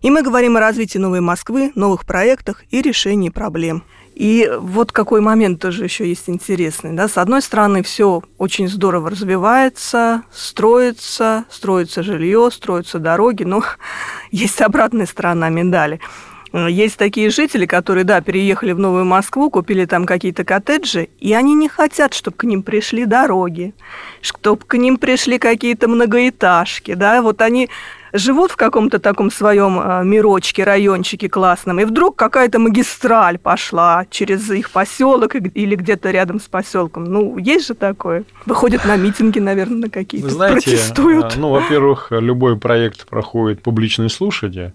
И 0.00 0.08
мы 0.08 0.22
говорим 0.22 0.56
о 0.56 0.60
развитии 0.60 0.96
новой 0.96 1.20
Москвы, 1.20 1.72
новых 1.74 2.06
проектах 2.06 2.64
и 2.70 2.80
решении 2.80 3.28
проблем. 3.28 3.84
И 4.14 4.50
вот 4.60 4.92
какой 4.92 5.20
момент 5.20 5.60
тоже 5.60 5.84
еще 5.84 6.08
есть 6.08 6.30
интересный. 6.30 6.94
Да? 6.94 7.06
С 7.06 7.18
одной 7.18 7.42
стороны, 7.42 7.82
все 7.82 8.22
очень 8.38 8.66
здорово 8.66 9.10
развивается, 9.10 10.22
строится, 10.32 11.44
строится 11.50 12.02
жилье, 12.02 12.48
строятся 12.50 12.98
дороги, 12.98 13.42
но 13.42 13.62
есть 14.30 14.62
обратная 14.62 15.04
сторона 15.04 15.50
медали– 15.50 16.00
есть 16.52 16.96
такие 16.96 17.30
жители, 17.30 17.66
которые, 17.66 18.04
да, 18.04 18.20
переехали 18.20 18.72
в 18.72 18.78
Новую 18.78 19.04
Москву, 19.04 19.50
купили 19.50 19.84
там 19.84 20.06
какие-то 20.06 20.44
коттеджи, 20.44 21.08
и 21.18 21.32
они 21.32 21.54
не 21.54 21.68
хотят, 21.68 22.14
чтобы 22.14 22.36
к 22.36 22.44
ним 22.44 22.62
пришли 22.62 23.04
дороги, 23.04 23.74
чтобы 24.20 24.64
к 24.66 24.76
ним 24.76 24.96
пришли 24.96 25.38
какие-то 25.38 25.88
многоэтажки, 25.88 26.94
да, 26.94 27.22
вот 27.22 27.40
они 27.40 27.68
живут 28.12 28.50
в 28.50 28.56
каком-то 28.56 28.98
таком 28.98 29.30
своем 29.30 29.80
э, 29.80 30.04
мирочке, 30.04 30.64
райончике 30.64 31.28
классном, 31.28 31.80
и 31.80 31.84
вдруг 31.84 32.16
какая-то 32.16 32.58
магистраль 32.58 33.38
пошла 33.38 34.06
через 34.10 34.50
их 34.50 34.70
поселок 34.70 35.34
или 35.34 35.74
где-то 35.74 36.10
рядом 36.10 36.40
с 36.40 36.44
поселком. 36.44 37.04
Ну, 37.04 37.38
есть 37.38 37.68
же 37.68 37.74
такое. 37.74 38.24
Выходят 38.46 38.84
на 38.84 38.96
митинги, 38.96 39.38
наверное, 39.38 39.78
на 39.78 39.90
какие-то. 39.90 40.28
Вы 40.28 40.32
знаете, 40.32 40.70
протестуют. 40.70 41.36
Э, 41.36 41.38
ну, 41.38 41.50
во-первых, 41.50 42.08
любой 42.10 42.58
проект 42.58 43.06
проходит 43.06 43.62
публичные 43.62 44.08
слушания. 44.08 44.72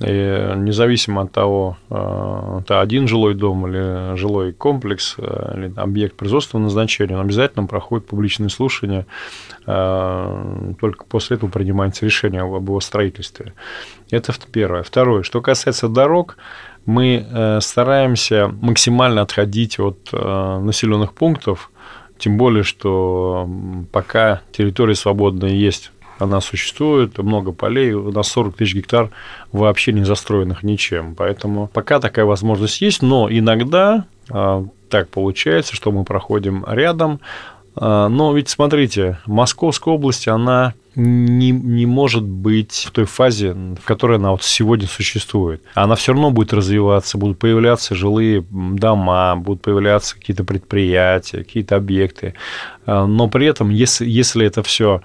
И 0.00 0.52
независимо 0.56 1.22
от 1.22 1.32
того, 1.32 1.76
э, 1.90 2.60
это 2.62 2.80
один 2.80 3.06
жилой 3.06 3.34
дом 3.34 3.66
или 3.66 4.16
жилой 4.16 4.52
комплекс, 4.52 5.14
э, 5.18 5.52
или 5.56 5.72
объект 5.76 6.16
производственного 6.16 6.64
назначения, 6.64 7.16
он 7.16 7.26
обязательно 7.26 7.66
проходит 7.66 8.06
публичные 8.06 8.48
слушания, 8.48 9.06
э, 9.66 10.72
только 10.80 11.04
после 11.04 11.36
этого 11.36 11.50
принимается 11.50 12.06
решение 12.06 12.40
об 12.40 12.62
его 12.62 12.80
строительстве. 12.80 13.52
Это 14.10 14.32
первое. 14.50 14.82
Второе, 14.82 15.22
что 15.22 15.42
касается 15.42 15.88
дорог, 15.88 16.38
мы 16.86 17.58
стараемся 17.60 18.50
максимально 18.62 19.20
отходить 19.20 19.78
от 19.78 20.10
населенных 20.12 21.12
пунктов, 21.12 21.70
тем 22.18 22.38
более, 22.38 22.62
что 22.62 23.48
пока 23.92 24.40
территория 24.50 24.94
свободная 24.94 25.50
есть 25.50 25.92
она 26.20 26.40
существует, 26.40 27.18
много 27.18 27.52
полей, 27.52 27.92
у 27.92 28.12
нас 28.12 28.28
40 28.28 28.56
тысяч 28.56 28.74
гектар 28.74 29.10
вообще 29.52 29.92
не 29.92 30.04
застроенных 30.04 30.62
ничем. 30.62 31.14
Поэтому 31.14 31.66
пока 31.66 31.98
такая 31.98 32.24
возможность 32.24 32.80
есть, 32.80 33.02
но 33.02 33.28
иногда 33.30 34.04
а, 34.28 34.64
так 34.88 35.08
получается, 35.08 35.74
что 35.74 35.90
мы 35.92 36.04
проходим 36.04 36.64
рядом. 36.68 37.20
А, 37.76 38.08
но 38.08 38.34
ведь 38.34 38.48
смотрите, 38.48 39.18
Московская 39.26 39.94
область, 39.94 40.28
она 40.28 40.74
не, 40.94 41.50
не 41.50 41.86
может 41.86 42.24
быть 42.24 42.84
в 42.88 42.90
той 42.90 43.04
фазе, 43.04 43.52
в 43.52 43.84
которой 43.84 44.18
она 44.18 44.32
вот 44.32 44.42
сегодня 44.42 44.86
существует. 44.86 45.62
Она 45.74 45.94
все 45.94 46.12
равно 46.12 46.30
будет 46.30 46.52
развиваться, 46.52 47.16
будут 47.16 47.38
появляться 47.38 47.94
жилые 47.94 48.44
дома, 48.50 49.36
будут 49.36 49.62
появляться 49.62 50.16
какие-то 50.16 50.44
предприятия, 50.44 51.38
какие-то 51.38 51.76
объекты. 51.76 52.34
А, 52.86 53.06
но 53.06 53.28
при 53.28 53.46
этом, 53.46 53.70
если, 53.70 54.06
если 54.06 54.46
это 54.46 54.62
все 54.62 55.02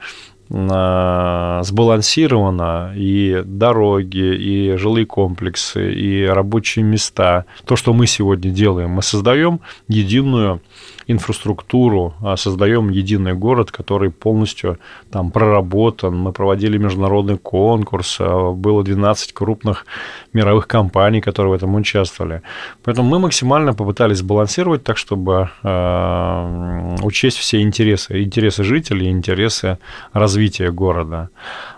сбалансировано 0.47 2.93
и 2.95 3.43
дороги, 3.45 4.35
и 4.35 4.77
жилые 4.77 5.05
комплексы, 5.05 5.93
и 5.93 6.25
рабочие 6.25 6.85
места. 6.85 7.45
То, 7.65 7.75
что 7.75 7.93
мы 7.93 8.07
сегодня 8.07 8.51
делаем, 8.51 8.91
мы 8.91 9.01
создаем 9.01 9.59
единую 9.87 10.61
инфраструктуру, 11.07 12.13
а 12.21 12.37
создаем 12.37 12.89
единый 12.89 13.33
город, 13.33 13.71
который 13.71 14.09
полностью 14.09 14.79
там 15.11 15.31
проработан. 15.31 16.15
Мы 16.17 16.31
проводили 16.31 16.77
международный 16.77 17.37
конкурс, 17.37 18.17
а 18.19 18.51
было 18.51 18.83
12 18.83 19.33
крупных 19.33 19.85
мировых 20.33 20.67
компаний, 20.67 21.21
которые 21.21 21.51
в 21.51 21.55
этом 21.55 21.75
участвовали. 21.75 22.41
Поэтому 22.83 23.09
мы 23.09 23.19
максимально 23.19 23.73
попытались 23.73 24.17
сбалансировать 24.17 24.83
так, 24.83 24.97
чтобы 24.97 25.49
э, 25.63 26.95
учесть 27.03 27.37
все 27.37 27.61
интересы, 27.61 28.23
интересы 28.23 28.63
жителей, 28.63 29.09
интересы 29.09 29.77
развития 30.13 30.71
города. 30.71 31.29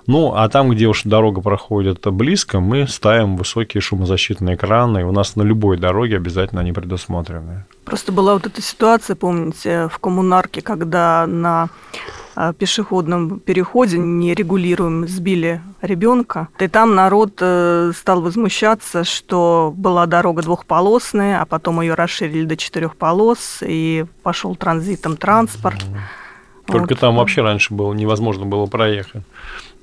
Ну, 0.07 0.33
а 0.33 0.47
там, 0.47 0.71
где 0.71 0.87
уж 0.87 1.03
дорога 1.03 1.41
проходит 1.41 2.07
близко, 2.07 2.59
мы 2.59 2.87
ставим 2.87 3.35
высокие 3.35 3.81
шумозащитные 3.81 4.55
экраны, 4.55 4.99
и 4.99 5.03
у 5.03 5.11
нас 5.11 5.35
на 5.35 5.43
любой 5.43 5.77
дороге 5.77 6.15
обязательно 6.15 6.61
они 6.61 6.71
предусмотрены. 6.71 7.65
Просто 7.83 8.11
была 8.11 8.33
вот 8.33 8.45
эта 8.45 8.61
ситуация, 8.61 9.15
помните, 9.15 9.89
в 9.91 9.99
коммунарке, 9.99 10.61
когда 10.61 11.27
на 11.27 11.69
а, 12.39 12.53
пешеходном 12.53 13.39
переходе 13.39 13.97
нерегулируем 13.97 15.07
сбили 15.07 15.59
ребенка. 15.81 16.49
И 16.59 16.67
там 16.67 16.93
народ 16.93 17.33
э, 17.41 17.91
стал 17.97 18.21
возмущаться, 18.21 19.03
что 19.03 19.73
была 19.75 20.05
дорога 20.05 20.43
двухполосная, 20.43 21.41
а 21.41 21.45
потом 21.45 21.81
ее 21.81 21.95
расширили 21.95 22.45
до 22.45 22.55
четырех 22.55 22.95
полос, 22.95 23.59
и 23.61 24.05
пошел 24.21 24.55
транзитом 24.55 25.17
транспорт. 25.17 25.83
Только 26.67 26.93
вот. 26.93 26.99
там 26.99 27.15
вообще 27.15 27.41
раньше 27.41 27.73
было 27.73 27.93
невозможно 27.93 28.45
было 28.45 28.65
проехать. 28.65 29.23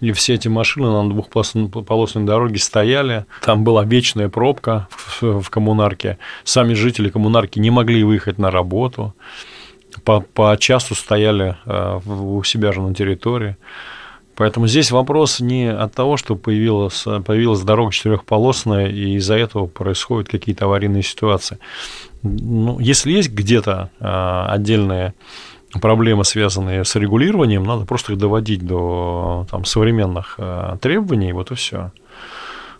И 0.00 0.12
все 0.12 0.35
эти 0.35 0.49
машины 0.49 0.91
на 0.91 1.09
двухполосной 1.09 2.25
дороге 2.25 2.59
стояли. 2.59 3.26
Там 3.41 3.64
была 3.64 3.85
вечная 3.85 4.29
пробка 4.29 4.88
в, 5.21 5.49
коммунарке. 5.49 6.19
Сами 6.45 6.75
жители 6.75 7.09
коммунарки 7.09 7.59
не 7.59 7.71
могли 7.71 8.05
выехать 8.05 8.38
на 8.38 8.50
работу. 8.50 9.14
По, 10.05 10.21
по 10.21 10.57
часу 10.59 10.95
стояли 10.95 11.57
э, 11.64 12.00
у 12.07 12.43
себя 12.43 12.73
же 12.73 12.83
на 12.83 12.95
территории. 12.95 13.57
Поэтому 14.37 14.67
здесь 14.67 14.91
вопрос 14.91 15.41
не 15.41 15.73
от 15.73 15.95
того, 15.95 16.17
что 16.17 16.35
появилась, 16.35 17.05
появилась 17.25 17.61
дорога 17.61 17.93
четырехполосная, 17.93 18.88
и 18.88 19.14
из-за 19.14 19.37
этого 19.37 19.67
происходят 19.67 20.29
какие-то 20.29 20.64
аварийные 20.64 21.05
ситуации. 21.05 21.59
Ну, 22.23 22.81
если 22.81 23.12
есть 23.12 23.31
где-то 23.31 23.91
э, 24.00 24.47
отдельные 24.49 25.14
проблемы, 25.81 26.25
связанные 26.25 26.85
с 26.85 26.95
регулированием, 26.97 27.64
надо 27.64 27.85
просто 27.85 28.12
их 28.12 28.19
доводить 28.19 28.64
до 28.64 29.47
там, 29.50 29.64
современных 29.64 30.35
э, 30.38 30.76
требований, 30.81 31.33
вот 31.33 31.50
и 31.50 31.54
все. 31.54 31.93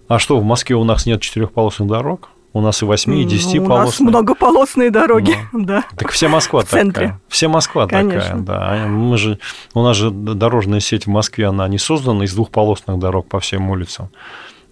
А 0.09 0.19
что, 0.19 0.39
в 0.39 0.45
Москве 0.45 0.77
у 0.77 0.85
нас 0.85 1.07
нет 1.07 1.21
четырехполосных 1.21 1.89
дорог? 1.89 2.29
У 2.53 2.61
нас 2.61 2.83
и 2.83 2.85
8, 2.85 3.13
и 3.19 3.25
10 3.25 3.55
ну, 3.57 3.65
У 3.65 3.69
нас 3.69 3.99
многополосные 3.99 4.91
дороги, 4.91 5.35
ну, 5.53 5.65
да. 5.65 5.85
Так 5.97 6.13
вся 6.13 6.29
Москва 6.29 6.61
в 6.61 6.65
такая. 6.65 6.83
Центре. 6.83 7.21
Вся 7.27 7.49
Москва 7.49 7.89
Конечно. 7.89 8.21
такая, 8.21 8.37
да. 8.43 8.87
Мы 8.87 9.19
же, 9.19 9.41
у 9.75 9.83
нас 9.83 9.97
же 9.97 10.13
дорожная 10.13 10.79
сеть 10.79 11.07
в 11.07 11.11
Москве, 11.11 11.47
она 11.47 11.67
не 11.67 11.79
создана 11.79 12.25
из 12.25 12.33
двухполосных 12.33 13.01
дорог 13.01 13.27
по 13.29 13.41
всем 13.41 13.71
улицам. 13.71 14.11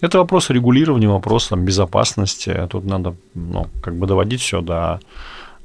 Это 0.00 0.18
вопрос 0.18 0.50
регулирования, 0.50 1.08
вопрос 1.08 1.48
там, 1.48 1.64
безопасности. 1.64 2.68
Тут 2.70 2.84
надо 2.84 3.16
ну, 3.34 3.66
как 3.82 3.96
бы 3.96 4.06
доводить 4.06 4.40
все 4.40 4.60
до 4.60 5.00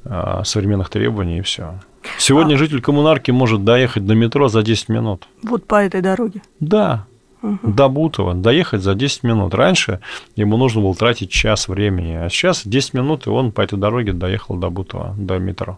э, 0.03 0.41
современных 0.43 0.89
требований 0.89 1.39
и 1.39 1.41
все. 1.41 1.79
Сегодня 2.17 2.55
а... 2.55 2.57
житель 2.57 2.81
коммунарки 2.81 3.31
может 3.31 3.63
доехать 3.63 4.05
до 4.05 4.15
метро 4.15 4.47
за 4.47 4.63
10 4.63 4.89
минут. 4.89 5.27
Вот 5.43 5.65
по 5.65 5.75
этой 5.75 6.01
дороге? 6.01 6.41
Да. 6.59 7.05
Угу. 7.41 7.59
До 7.63 7.87
Бутова 7.87 8.33
доехать 8.33 8.81
за 8.81 8.95
10 8.95 9.23
минут. 9.23 9.53
Раньше 9.53 9.99
ему 10.35 10.57
нужно 10.57 10.81
было 10.81 10.95
тратить 10.95 11.29
час 11.29 11.67
времени, 11.67 12.13
а 12.13 12.29
сейчас 12.29 12.63
10 12.65 12.93
минут, 12.93 13.27
и 13.27 13.29
он 13.29 13.51
по 13.51 13.61
этой 13.61 13.77
дороге 13.77 14.13
доехал 14.13 14.55
до 14.55 14.69
Бутова, 14.69 15.13
до 15.17 15.37
метро. 15.37 15.77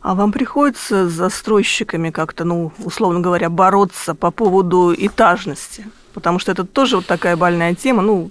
А 0.00 0.14
вам 0.14 0.32
приходится 0.32 1.08
с 1.08 1.12
застройщиками 1.12 2.10
как-то, 2.10 2.44
ну, 2.44 2.72
условно 2.78 3.20
говоря, 3.20 3.50
бороться 3.50 4.14
по 4.14 4.30
поводу 4.30 4.94
этажности? 4.96 5.86
Потому 6.14 6.38
что 6.38 6.52
это 6.52 6.64
тоже 6.64 6.96
вот 6.96 7.06
такая 7.06 7.36
больная 7.36 7.74
тема, 7.74 8.02
ну, 8.02 8.30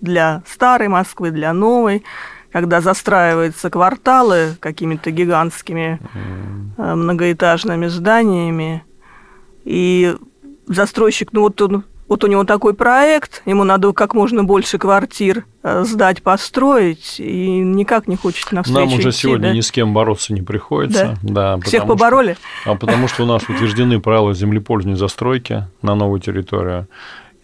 для 0.00 0.42
старой 0.46 0.88
Москвы, 0.88 1.30
для 1.30 1.52
новой 1.52 2.04
когда 2.54 2.80
застраиваются 2.80 3.68
кварталы 3.68 4.56
какими-то 4.60 5.10
гигантскими 5.10 5.98
э, 6.78 6.94
многоэтажными 6.94 7.88
зданиями, 7.88 8.84
и 9.64 10.14
застройщик, 10.68 11.32
ну 11.32 11.40
вот 11.40 11.60
он 11.60 11.82
вот 12.06 12.22
у 12.22 12.28
него 12.28 12.44
такой 12.44 12.74
проект, 12.74 13.42
ему 13.44 13.64
надо 13.64 13.92
как 13.92 14.14
можно 14.14 14.44
больше 14.44 14.78
квартир 14.78 15.46
э, 15.64 15.82
сдать, 15.84 16.22
построить, 16.22 17.16
и 17.18 17.58
никак 17.58 18.06
не 18.06 18.14
хочет 18.14 18.52
навстречу 18.52 18.78
Нам 18.78 18.98
уже 19.00 19.08
идти, 19.08 19.18
сегодня 19.18 19.48
да? 19.48 19.54
ни 19.54 19.60
с 19.60 19.72
кем 19.72 19.92
бороться 19.92 20.32
не 20.32 20.42
приходится. 20.42 21.18
Да? 21.22 21.58
Всех 21.58 21.80
потому 21.80 21.98
побороли? 21.98 22.36
Что, 22.60 22.70
а 22.70 22.74
потому 22.76 23.08
что 23.08 23.24
у 23.24 23.26
нас 23.26 23.42
утверждены 23.48 23.98
правила 23.98 24.32
землепользования 24.32 24.96
застройки 24.96 25.64
на 25.82 25.96
новую 25.96 26.20
территорию. 26.20 26.86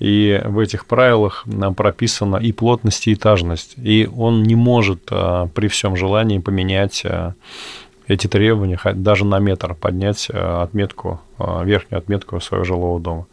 И 0.00 0.40
в 0.46 0.58
этих 0.58 0.86
правилах 0.86 1.42
нам 1.44 1.74
прописана 1.74 2.36
и 2.36 2.52
плотность, 2.52 3.06
и 3.06 3.12
этажность. 3.12 3.74
И 3.76 4.08
он 4.12 4.42
не 4.42 4.54
может 4.54 5.02
а, 5.10 5.46
при 5.48 5.68
всем 5.68 5.94
желании 5.94 6.38
поменять 6.38 7.02
а, 7.04 7.34
эти 8.08 8.26
требования, 8.26 8.80
даже 8.94 9.26
на 9.26 9.38
метр 9.38 9.74
поднять 9.74 10.28
а, 10.32 10.62
отметку, 10.62 11.20
верхнюю 11.38 11.98
отметку 11.98 12.40
своего 12.40 12.64
жилого 12.64 12.98
дома. 12.98 13.26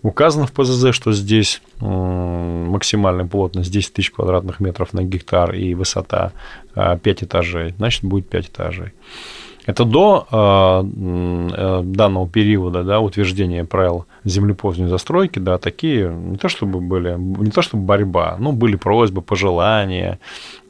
Указано 0.00 0.46
в 0.46 0.52
ПЗЗ, 0.52 0.94
что 0.94 1.12
здесь 1.12 1.60
максимальная 1.80 3.26
плотность 3.26 3.70
10 3.70 3.92
тысяч 3.92 4.12
квадратных 4.12 4.60
метров 4.60 4.92
на 4.92 5.02
гектар 5.02 5.52
и 5.54 5.74
высота 5.74 6.32
5 6.74 7.24
этажей, 7.24 7.74
значит, 7.76 8.04
будет 8.04 8.30
5 8.30 8.46
этажей. 8.46 8.92
Это 9.68 9.84
до 9.84 10.26
э, 10.32 11.82
данного 11.84 12.26
периода 12.26 12.84
да, 12.84 13.00
утверждения 13.00 13.66
правил 13.66 14.06
землепользования 14.28 14.90
застройки, 14.90 15.38
да, 15.38 15.58
такие 15.58 16.08
не 16.10 16.36
то 16.36 16.48
чтобы 16.48 16.80
были, 16.80 17.16
не 17.18 17.50
то 17.50 17.62
чтобы 17.62 17.84
борьба, 17.84 18.36
но 18.38 18.52
были 18.52 18.76
просьбы, 18.76 19.22
пожелания, 19.22 20.18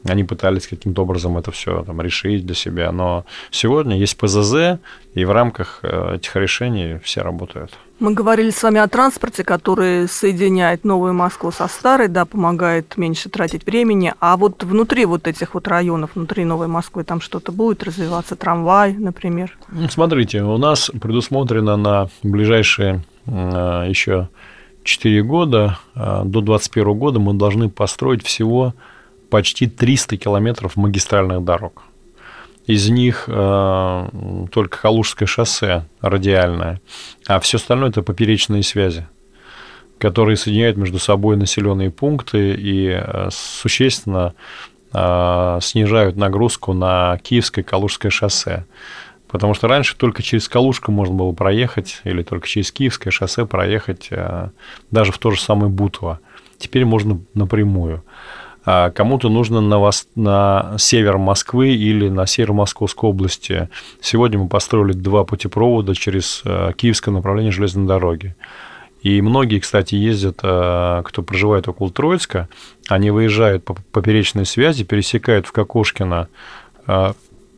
они 0.07 0.23
пытались 0.23 0.67
каким-то 0.67 1.03
образом 1.03 1.37
это 1.37 1.51
все 1.51 1.83
там, 1.83 2.01
решить 2.01 2.45
для 2.45 2.55
себя. 2.55 2.91
Но 2.91 3.25
сегодня 3.51 3.97
есть 3.97 4.17
ПЗЗ, 4.17 4.79
и 5.13 5.25
в 5.25 5.31
рамках 5.31 5.79
э, 5.83 6.15
этих 6.15 6.35
решений 6.35 6.99
все 7.03 7.21
работают. 7.21 7.71
Мы 7.99 8.13
говорили 8.13 8.49
с 8.49 8.63
вами 8.63 8.79
о 8.79 8.87
транспорте, 8.87 9.43
который 9.43 10.07
соединяет 10.07 10.85
Новую 10.85 11.13
Москву 11.13 11.51
со 11.51 11.67
Старой, 11.67 12.07
да, 12.07 12.23
помогает 12.23 12.95
меньше 12.95 13.29
тратить 13.29 13.65
времени. 13.65 14.13
А 14.21 14.37
вот 14.37 14.63
внутри 14.63 15.05
вот 15.05 15.27
этих 15.27 15.53
вот 15.53 15.67
районов, 15.67 16.11
внутри 16.15 16.45
Новой 16.45 16.67
Москвы, 16.67 17.03
там 17.03 17.19
что-то 17.19 17.51
будет 17.51 17.83
развиваться? 17.83 18.37
Трамвай, 18.37 18.93
например? 18.93 19.57
Смотрите, 19.89 20.41
у 20.43 20.57
нас 20.57 20.89
предусмотрено 21.01 21.75
на 21.75 22.07
ближайшие 22.23 23.03
еще 23.29 24.29
4 24.83 25.23
года, 25.23 25.77
э, 25.95 26.21
до 26.25 26.41
2021 26.41 26.93
года 26.93 27.19
мы 27.19 27.33
должны 27.33 27.69
построить 27.69 28.25
всего 28.25 28.73
почти 29.29 29.67
300 29.67 30.17
километров 30.17 30.75
магистральных 30.75 31.43
дорог. 31.43 31.83
Из 32.65 32.89
них 32.89 33.25
э, 33.27 34.09
только 34.51 34.81
Калужское 34.81 35.27
шоссе 35.27 35.85
радиальное, 36.01 36.81
а 37.27 37.39
все 37.39 37.57
остальное 37.57 37.89
это 37.89 38.03
поперечные 38.03 38.63
связи, 38.63 39.07
которые 39.97 40.37
соединяют 40.37 40.77
между 40.77 40.99
собой 40.99 41.35
населенные 41.35 41.89
пункты 41.89 42.53
и 42.53 42.89
э, 42.89 43.29
существенно 43.31 44.33
э, 44.93 45.59
снижают 45.61 46.15
нагрузку 46.15 46.73
на 46.73 47.17
Киевское 47.23 47.63
Калужское 47.63 48.11
шоссе. 48.11 48.65
Потому 49.29 49.53
что 49.53 49.67
раньше 49.67 49.95
только 49.95 50.23
через 50.23 50.49
Калужку 50.49 50.91
можно 50.91 51.13
было 51.13 51.31
проехать, 51.31 52.01
или 52.03 52.23
только 52.23 52.47
через 52.47 52.71
Киевское 52.71 53.11
шоссе 53.11 53.45
проехать 53.45 54.07
э, 54.09 54.49
даже 54.89 55.11
в 55.11 55.19
то 55.19 55.29
же 55.31 55.39
самое 55.39 55.69
Бутово. 55.69 56.19
Теперь 56.57 56.83
можно 56.83 57.19
напрямую. 57.35 58.03
А 58.65 58.89
кому-то 58.89 59.29
нужно 59.29 59.61
на, 59.61 59.77
вос... 59.77 60.07
на 60.15 60.75
север 60.79 61.17
Москвы 61.19 61.69
или 61.69 62.09
на 62.09 62.25
север 62.25 62.53
Московской 62.53 63.09
области. 63.09 63.69
Сегодня 64.01 64.39
мы 64.39 64.47
построили 64.47 64.93
два 64.93 65.23
путепровода 65.23 65.93
через 65.93 66.41
э, 66.43 66.71
киевское 66.75 67.11
направление 67.11 67.51
железной 67.51 67.85
дороги. 67.85 68.35
И 69.03 69.21
многие, 69.21 69.59
кстати, 69.59 69.93
ездят, 69.93 70.39
э, 70.41 71.03
кто 71.05 71.21
проживает 71.21 71.67
около 71.67 71.91
Троицка, 71.91 72.49
они 72.87 73.11
выезжают 73.11 73.63
по 73.63 73.75
поперечной 73.91 74.47
связи, 74.47 74.83
пересекают 74.83 75.45
в 75.45 75.51
Кокошкино 75.51 76.29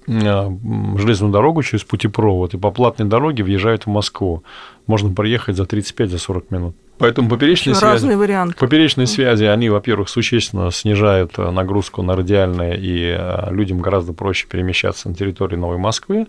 железную 0.08 1.32
дорогу 1.32 1.64
через 1.64 1.84
путепровод 1.84 2.54
и 2.54 2.58
по 2.58 2.72
платной 2.72 3.08
дороге 3.08 3.44
въезжают 3.44 3.86
в 3.86 3.90
Москву. 3.90 4.44
Можно 4.88 5.14
проехать 5.14 5.56
за 5.56 5.64
35-40 5.64 6.46
минут. 6.50 6.76
Поэтому 7.02 7.30
поперечные 7.30 7.74
связи, 7.74 7.94
разные 7.94 8.16
варианты. 8.16 8.56
поперечные 8.60 9.08
связи, 9.08 9.46
они, 9.46 9.70
во-первых, 9.70 10.08
существенно 10.08 10.70
снижают 10.70 11.34
э, 11.38 11.50
нагрузку 11.50 12.04
на 12.04 12.16
радиальные, 12.16 12.78
и 12.78 13.16
э, 13.18 13.52
людям 13.52 13.80
гораздо 13.80 14.14
проще 14.14 14.46
перемещаться 14.48 15.10
на 15.10 15.16
территории 15.16 15.56
Новой 15.56 15.78
Москвы. 15.78 16.28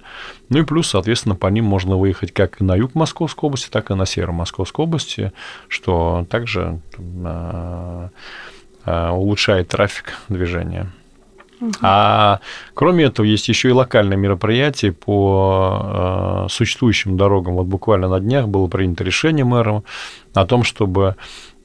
Ну 0.48 0.58
и 0.60 0.64
плюс, 0.64 0.88
соответственно, 0.88 1.34
по 1.34 1.48
ним 1.48 1.66
можно 1.66 1.98
выехать 1.98 2.32
как 2.32 2.60
на 2.60 2.74
юг 2.74 2.94
Московской 2.94 3.48
области, 3.48 3.68
так 3.68 3.90
и 3.90 3.94
на 3.94 4.06
север 4.06 4.32
Московской 4.32 4.86
области, 4.86 5.32
что 5.68 6.26
также 6.30 6.80
э, 6.96 8.08
улучшает 8.86 9.68
трафик 9.68 10.14
движения. 10.30 10.90
А 11.80 12.40
кроме 12.74 13.04
этого, 13.04 13.26
есть 13.26 13.48
еще 13.48 13.68
и 13.68 13.72
локальные 13.72 14.16
мероприятия 14.16 14.92
по 14.92 16.46
э, 16.46 16.46
существующим 16.50 17.16
дорогам. 17.16 17.54
Вот 17.54 17.66
буквально 17.66 18.08
на 18.08 18.20
днях 18.20 18.48
было 18.48 18.66
принято 18.66 19.04
решение 19.04 19.44
мэром 19.44 19.84
о 20.34 20.44
том, 20.46 20.64
чтобы 20.64 21.16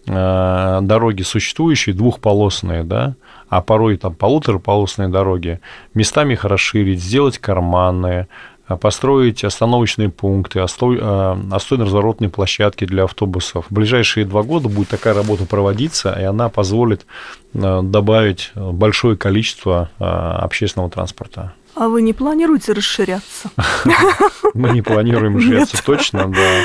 э, 0.05 0.79
дороги 0.81 1.23
существующие, 1.23 1.95
двухполосные, 1.95 2.83
да, 2.83 3.15
а 3.49 3.62
порой 3.62 3.97
там 3.97 4.13
полутораполосные 4.13 5.07
дороги, 5.07 5.60
местами 5.93 6.33
их 6.33 6.45
расширить, 6.45 7.01
сделать 7.01 7.38
карманные, 7.38 8.27
построить 8.75 9.43
остановочные 9.43 10.10
пункты, 10.10 10.60
отстойно-разворотные 10.60 12.30
площадки 12.30 12.86
для 12.86 13.06
автобусов. 13.06 13.65
В 13.69 13.73
ближайшие 13.73 14.25
два 14.25 14.43
года 14.43 14.67
будет 14.67 14.89
такая 14.89 15.13
работа 15.13 15.45
проводиться, 15.45 16.12
и 16.19 16.23
она 16.23 16.49
позволит 16.49 17.06
э, 17.53 17.82
добавить 17.82 18.51
большое 18.56 19.15
количество 19.15 19.89
э, 19.99 20.03
общественного 20.03 20.89
транспорта. 20.91 21.53
А 21.80 21.90
вы 21.90 22.02
не 22.02 22.13
планируете 22.13 22.74
расширяться? 22.74 23.52
Мы 24.54 24.72
не 24.72 24.82
планируем 24.82 25.38
расширяться 25.38 25.84
точно, 25.84 26.32
да. 26.32 26.62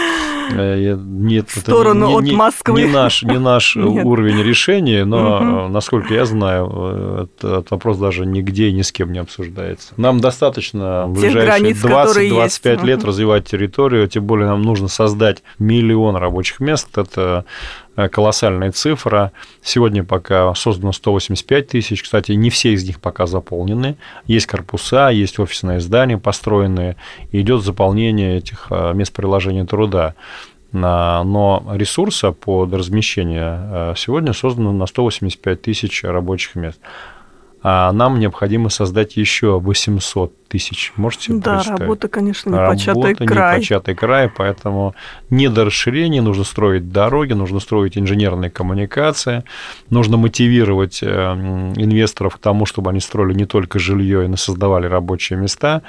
Э, 0.50 0.96
нет, 0.96 1.50
в 1.50 1.60
сторону 1.60 2.08
не, 2.08 2.14
от 2.14 2.24
не, 2.24 2.32
Москвы. 2.32 2.82
Не 2.82 2.88
наш, 2.88 3.22
не 3.22 3.38
наш 3.38 3.76
уровень 3.76 4.42
решения, 4.42 5.04
но, 5.04 5.36
угу. 5.36 5.72
насколько 5.72 6.14
я 6.14 6.24
знаю, 6.24 7.28
этот 7.42 7.70
вопрос 7.70 7.98
даже 7.98 8.26
нигде 8.26 8.68
и 8.68 8.72
ни 8.72 8.82
с 8.82 8.90
кем 8.90 9.12
не 9.12 9.18
обсуждается. 9.18 9.94
Нам 9.96 10.20
достаточно 10.20 11.06
в 11.06 11.20
ближайшие 11.20 11.72
20-25 11.72 12.84
лет 12.84 12.98
угу. 12.98 13.08
развивать 13.08 13.46
территорию, 13.46 14.08
тем 14.08 14.24
более 14.24 14.48
нам 14.48 14.62
нужно 14.62 14.88
создать 14.88 15.42
миллион 15.58 16.16
рабочих 16.16 16.60
мест. 16.60 16.88
Это 16.96 17.32
Э, 17.32 17.42
колоссальная 17.94 18.72
цифра. 18.72 19.32
Сегодня 19.62 20.04
пока 20.04 20.54
создано 20.54 20.92
185 20.92 21.68
тысяч. 21.68 22.02
Кстати, 22.02 22.32
не 22.32 22.50
все 22.50 22.72
из 22.72 22.86
них 22.86 23.00
пока 23.00 23.26
заполнены. 23.26 23.96
Есть 24.26 24.46
корпуса, 24.46 25.10
есть 25.10 25.38
офисные 25.38 25.80
здания 25.80 26.18
построенные. 26.18 26.96
идет 27.32 27.62
заполнение 27.62 28.38
этих 28.38 28.68
э, 28.70 28.92
мест 28.94 29.12
приложения 29.12 29.64
труда. 29.64 30.14
Но 30.72 31.62
ресурса 31.74 32.32
под 32.32 32.72
размещение 32.72 33.58
э, 33.60 33.94
сегодня 33.96 34.32
создано 34.32 34.72
на 34.72 34.86
185 34.86 35.60
тысяч 35.60 36.02
рабочих 36.02 36.54
мест 36.54 36.80
а 37.64 37.92
нам 37.92 38.18
необходимо 38.18 38.68
создать 38.70 39.16
еще 39.16 39.60
800 39.60 40.48
тысяч. 40.48 40.92
Можете 40.96 41.24
себе 41.26 41.38
Да, 41.38 41.54
представить? 41.54 41.80
работа, 41.80 42.08
конечно, 42.08 42.50
непочатый 42.50 43.02
работа, 43.04 43.26
край. 43.26 43.56
непочатый 43.56 43.94
край, 43.94 44.28
поэтому 44.28 44.94
не 45.30 45.48
до 45.48 45.64
расширения, 45.64 46.22
нужно 46.22 46.44
строить 46.44 46.90
дороги, 46.90 47.34
нужно 47.34 47.60
строить 47.60 47.96
инженерные 47.96 48.50
коммуникации, 48.50 49.44
нужно 49.90 50.16
мотивировать 50.16 51.00
э, 51.02 51.06
инвесторов 51.06 52.36
к 52.36 52.38
тому, 52.38 52.66
чтобы 52.66 52.90
они 52.90 53.00
строили 53.00 53.34
не 53.34 53.46
только 53.46 53.78
жилье 53.78 54.26
и 54.26 54.36
создавали 54.36 54.86
рабочие 54.86 55.38
места. 55.38 55.82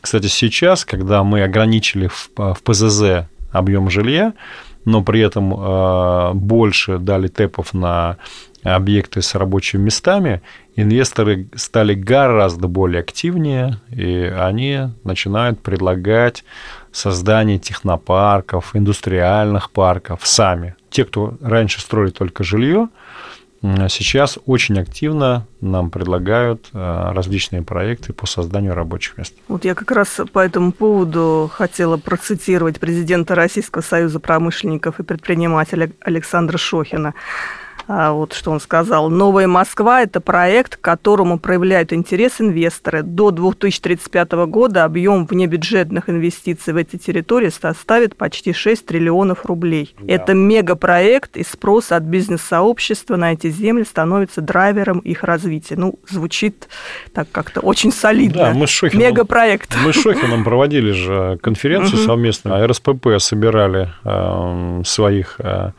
Кстати, 0.00 0.26
сейчас, 0.26 0.84
когда 0.84 1.22
мы 1.22 1.42
ограничили 1.42 2.08
в, 2.08 2.30
в 2.36 2.58
ПЗЗ 2.64 3.26
объем 3.52 3.88
жилья, 3.88 4.34
но 4.84 5.02
при 5.02 5.20
этом 5.20 5.54
э, 5.54 6.32
больше 6.34 6.98
дали 6.98 7.28
тэпов 7.28 7.74
на 7.74 8.16
объекты 8.62 9.22
с 9.22 9.34
рабочими 9.34 9.82
местами, 9.82 10.42
инвесторы 10.76 11.48
стали 11.54 11.94
гораздо 11.94 12.68
более 12.68 13.00
активнее, 13.00 13.80
и 13.90 14.32
они 14.36 14.88
начинают 15.04 15.60
предлагать 15.60 16.44
создание 16.92 17.58
технопарков, 17.58 18.74
индустриальных 18.74 19.70
парков 19.70 20.20
сами. 20.26 20.74
Те, 20.90 21.04
кто 21.04 21.36
раньше 21.40 21.80
строили 21.80 22.10
только 22.10 22.44
жилье, 22.44 22.88
сейчас 23.88 24.38
очень 24.46 24.80
активно 24.80 25.46
нам 25.60 25.90
предлагают 25.90 26.70
э, 26.72 27.10
различные 27.12 27.62
проекты 27.62 28.14
по 28.14 28.26
созданию 28.26 28.74
рабочих 28.74 29.18
мест. 29.18 29.34
Вот 29.48 29.66
я 29.66 29.74
как 29.74 29.90
раз 29.90 30.20
по 30.32 30.38
этому 30.38 30.72
поводу 30.72 31.50
хотела 31.52 31.98
процитировать 31.98 32.80
президента 32.80 33.34
Российского 33.34 33.82
союза 33.82 34.18
промышленников 34.18 34.98
и 34.98 35.02
предпринимателей 35.02 35.92
Александра 36.00 36.56
Шохина. 36.56 37.12
А 37.92 38.12
вот 38.12 38.34
что 38.34 38.52
он 38.52 38.60
сказал. 38.60 39.10
«Новая 39.10 39.48
Москва– 39.48 40.02
это 40.04 40.20
проект, 40.20 40.76
к 40.76 40.80
которому 40.80 41.40
проявляют 41.40 41.92
интерес 41.92 42.40
инвесторы. 42.40 43.02
До 43.02 43.32
2035 43.32 44.32
года 44.46 44.84
объем 44.84 45.26
внебюджетных 45.26 46.08
инвестиций 46.08 46.72
в 46.72 46.76
эти 46.76 46.98
территории 46.98 47.48
составит 47.48 48.14
почти 48.14 48.52
6 48.52 48.86
триллионов 48.86 49.44
рублей. 49.44 49.96
Да. 49.98 50.14
Это 50.14 50.34
мегапроект, 50.34 51.36
и 51.36 51.42
спрос 51.42 51.90
от 51.90 52.04
бизнес-сообщества 52.04 53.16
на 53.16 53.32
эти 53.32 53.50
земли 53.50 53.82
становится 53.82 54.40
драйвером 54.40 55.00
их 55.00 55.24
развития». 55.24 55.74
Ну, 55.76 55.98
звучит 56.08 56.68
так 57.12 57.26
как-то 57.32 57.58
очень 57.58 57.90
солидно. 57.90 58.44
Да, 58.44 58.52
мы 58.54 58.68
с 58.68 58.70
Шохином, 58.70 59.04
Мегапроект. 59.04 59.76
Мы 59.84 59.92
с 59.92 60.00
Шохином 60.00 60.44
проводили 60.44 60.92
же 60.92 61.40
конференцию 61.42 61.98
совместно, 62.06 62.56
а 62.56 62.68
РСПП 62.68 63.18
собирали 63.18 63.88
э, 64.04 64.82
своих 64.84 65.40
Э, 65.42 65.72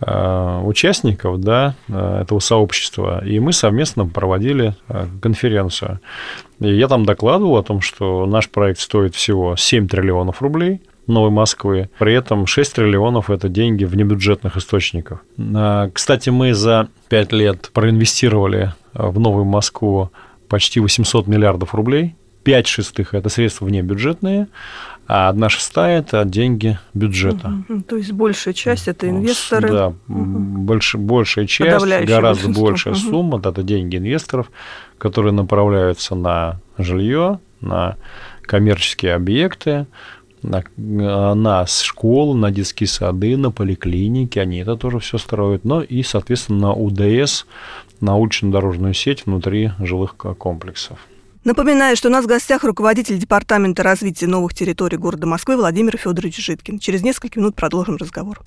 участников 0.00 1.40
да, 1.40 1.74
э, 1.88 2.20
этого 2.22 2.38
сообщества, 2.38 3.24
и 3.24 3.40
мы 3.40 3.52
совместно 3.52 4.06
проводили 4.06 4.74
э, 4.88 5.06
конференцию. 5.22 6.00
И 6.60 6.68
я 6.74 6.88
там 6.88 7.06
докладывал 7.06 7.56
о 7.56 7.62
том, 7.62 7.80
что 7.80 8.26
наш 8.26 8.50
проект 8.50 8.80
стоит 8.80 9.14
всего 9.14 9.56
7 9.56 9.88
триллионов 9.88 10.42
рублей 10.42 10.82
Новой 11.06 11.30
Москвы, 11.30 11.88
при 11.98 12.14
этом 12.14 12.46
6 12.46 12.74
триллионов– 12.74 13.30
это 13.30 13.48
деньги 13.48 13.84
внебюджетных 13.84 14.56
источников. 14.56 15.20
Кстати, 15.92 16.30
мы 16.30 16.52
за 16.52 16.88
5 17.08 17.32
лет 17.32 17.70
проинвестировали 17.72 18.74
в 18.92 19.20
Новую 19.20 19.44
Москву 19.44 20.10
почти 20.48 20.80
800 20.80 21.28
миллиардов 21.28 21.74
рублей, 21.76 22.16
5 22.42 22.66
шестых– 22.66 23.08
это 23.14 23.28
средства 23.28 23.66
внебюджетные, 23.66 24.48
а 25.06 25.28
одна 25.28 25.48
шестая– 25.48 25.98
это 26.00 26.24
деньги 26.24 26.78
бюджета. 26.94 27.52
Угу. 27.68 27.82
То 27.82 27.96
есть 27.96 28.12
большая 28.12 28.54
часть– 28.54 28.88
это 28.88 29.08
инвесторы? 29.08 29.68
Да, 29.68 29.86
угу. 29.88 29.94
больше, 30.08 30.98
большая 30.98 31.46
часть, 31.46 31.86
гораздо 32.06 32.48
большая 32.48 32.94
угу. 32.94 33.00
сумма– 33.00 33.38
это 33.44 33.62
деньги 33.62 33.96
инвесторов, 33.96 34.50
которые 34.98 35.32
направляются 35.32 36.14
на 36.14 36.60
жилье, 36.76 37.40
на 37.60 37.96
коммерческие 38.42 39.14
объекты, 39.14 39.86
на, 40.42 40.64
на 40.76 41.66
школы, 41.66 42.36
на 42.36 42.50
детские 42.50 42.86
сады, 42.86 43.36
на 43.36 43.50
поликлиники, 43.50 44.38
они 44.38 44.58
это 44.58 44.76
тоже 44.76 44.98
все 44.98 45.18
строят, 45.18 45.64
но 45.64 45.82
и, 45.82 46.02
соответственно, 46.02 46.58
на 46.68 46.72
УДС, 46.74 47.46
на 48.00 48.16
улично-дорожную 48.16 48.94
сеть 48.94 49.26
внутри 49.26 49.72
жилых 49.78 50.16
комплексов. 50.16 50.98
Напоминаю, 51.46 51.96
что 51.96 52.08
у 52.08 52.10
нас 52.10 52.24
в 52.24 52.26
гостях 52.26 52.64
руководитель 52.64 53.18
Департамента 53.18 53.84
развития 53.84 54.26
новых 54.26 54.52
территорий 54.52 54.96
города 54.96 55.28
Москвы 55.28 55.56
Владимир 55.56 55.96
Федорович 55.96 56.44
Житкин. 56.44 56.80
Через 56.80 57.04
несколько 57.04 57.38
минут 57.38 57.54
продолжим 57.54 57.94
разговор. 57.94 58.40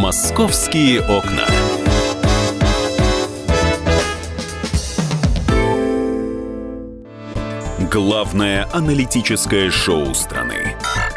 Московские 0.00 1.00
окна. 1.00 1.46
Главное 7.90 8.68
аналитическое 8.72 9.68
шоу 9.72 10.14
страны. 10.14 10.76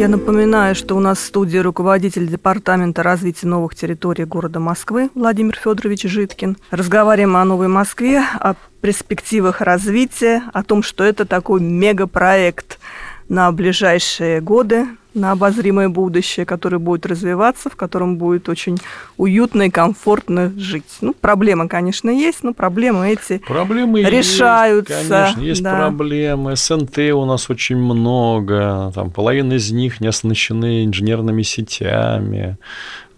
Я 0.00 0.08
напоминаю, 0.08 0.74
что 0.74 0.96
у 0.96 0.98
нас 0.98 1.18
в 1.18 1.26
студии 1.26 1.58
руководитель 1.58 2.26
Департамента 2.26 3.02
развития 3.02 3.46
новых 3.46 3.74
территорий 3.74 4.24
города 4.24 4.58
Москвы 4.58 5.10
Владимир 5.14 5.54
Федорович 5.54 6.04
Житкин. 6.04 6.56
Разговариваем 6.70 7.36
о 7.36 7.44
Новой 7.44 7.68
Москве, 7.68 8.24
о 8.40 8.54
перспективах 8.80 9.60
развития, 9.60 10.44
о 10.54 10.62
том, 10.62 10.82
что 10.82 11.04
это 11.04 11.26
такой 11.26 11.60
мегапроект 11.60 12.78
на 13.28 13.52
ближайшие 13.52 14.40
годы, 14.40 14.86
на 15.14 15.32
обозримое 15.32 15.88
будущее, 15.88 16.46
которое 16.46 16.78
будет 16.78 17.06
развиваться, 17.06 17.70
в 17.70 17.76
котором 17.76 18.16
будет 18.16 18.48
очень 18.48 18.78
уютно 19.16 19.62
и 19.62 19.70
комфортно 19.70 20.52
жить. 20.56 20.98
Ну, 21.00 21.14
проблемы, 21.14 21.68
конечно, 21.68 22.10
есть, 22.10 22.42
но 22.42 22.52
проблемы 22.52 23.10
эти 23.10 23.38
проблемы 23.38 24.02
решаются. 24.02 24.94
Есть, 24.94 25.08
конечно, 25.08 25.40
есть 25.40 25.62
да. 25.62 25.76
проблемы. 25.76 26.56
СНТ 26.56 26.98
у 27.14 27.24
нас 27.24 27.50
очень 27.50 27.76
много, 27.76 28.92
там 28.94 29.10
половина 29.10 29.54
из 29.54 29.70
них 29.70 30.00
не 30.00 30.08
оснащены 30.08 30.84
инженерными 30.84 31.42
сетями. 31.42 32.56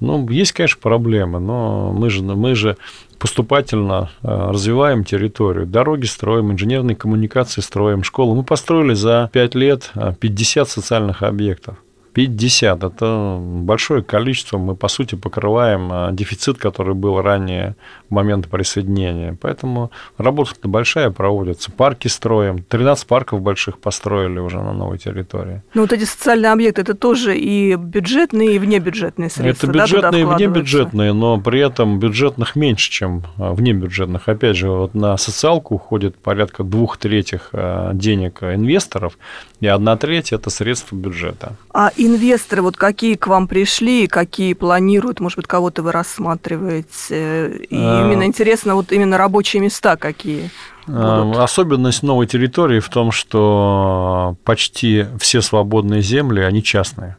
Ну, 0.00 0.28
есть, 0.30 0.52
конечно, 0.52 0.80
проблемы, 0.80 1.38
но 1.38 1.92
мы 1.92 2.10
же, 2.10 2.22
мы 2.22 2.56
же 2.56 2.76
поступательно 3.22 4.10
э, 4.24 4.50
развиваем 4.50 5.04
территорию. 5.04 5.64
Дороги 5.64 6.06
строим, 6.06 6.50
инженерные 6.50 6.96
коммуникации 6.96 7.60
строим, 7.60 8.02
школы. 8.02 8.34
Мы 8.34 8.42
построили 8.42 8.94
за 8.94 9.30
5 9.32 9.54
лет 9.54 9.92
50 10.18 10.66
э, 10.66 10.70
социальных 10.70 11.22
объектов. 11.22 11.76
50– 12.12 12.84
это 12.84 13.38
большое 13.40 14.02
количество. 14.02 14.58
Мы, 14.58 14.74
по 14.74 14.88
сути, 14.88 15.14
покрываем 15.14 15.88
а, 15.90 16.12
дефицит, 16.12 16.58
который 16.58 16.94
был 16.94 17.20
ранее 17.22 17.76
в 18.10 18.14
момент 18.14 18.48
присоединения. 18.48 19.36
Поэтому 19.40 19.90
работа 20.18 20.54
большая 20.64 21.10
проводится. 21.10 21.70
Парки 21.70 22.08
строим. 22.08 22.62
13 22.62 23.06
парков 23.06 23.40
больших 23.40 23.78
построили 23.78 24.38
уже 24.38 24.58
на 24.58 24.72
новой 24.72 24.98
территории. 24.98 25.62
Ну, 25.74 25.82
вот 25.82 25.92
эти 25.92 26.04
социальные 26.04 26.52
объекты– 26.52 26.80
это 26.82 26.94
тоже 26.94 27.36
и 27.36 27.74
бюджетные, 27.76 28.56
и 28.56 28.58
внебюджетные 28.58 29.30
средства, 29.30 29.68
Это 29.68 29.78
бюджетные 29.78 30.10
да, 30.10 30.18
и 30.18 30.24
внебюджетные, 30.36 31.12
но 31.12 31.40
при 31.40 31.60
этом 31.60 31.98
бюджетных 31.98 32.56
меньше, 32.56 32.90
чем 32.90 33.24
а, 33.38 33.54
внебюджетных. 33.54 34.28
Опять 34.28 34.56
же, 34.56 34.70
вот 34.70 34.94
на 34.94 35.16
социалку 35.16 35.76
уходит 35.76 36.16
порядка 36.16 36.62
двух 36.62 36.98
третьих 36.98 37.48
а, 37.52 37.92
денег 37.94 38.42
инвесторов, 38.42 39.16
и 39.60 39.66
одна 39.66 39.96
треть– 39.96 40.32
это 40.34 40.50
средства 40.50 40.96
бюджета. 40.96 41.56
А 41.72 41.90
инвесторы, 42.06 42.62
вот 42.62 42.76
какие 42.76 43.14
к 43.14 43.26
вам 43.26 43.48
пришли, 43.48 44.06
какие 44.06 44.54
планируют, 44.54 45.20
может 45.20 45.36
быть, 45.36 45.46
кого-то 45.46 45.82
вы 45.82 45.92
рассматриваете? 45.92 47.66
И 47.70 47.76
а... 47.76 48.04
именно 48.04 48.24
интересно, 48.24 48.74
вот 48.74 48.92
именно 48.92 49.18
рабочие 49.18 49.62
места 49.62 49.96
какие? 49.96 50.50
Будут. 50.86 51.36
Особенность 51.36 52.02
новой 52.02 52.26
территории 52.26 52.80
в 52.80 52.88
том, 52.88 53.12
что 53.12 54.36
почти 54.44 55.06
все 55.20 55.40
свободные 55.40 56.02
земли, 56.02 56.40
они 56.40 56.62
частные. 56.62 57.16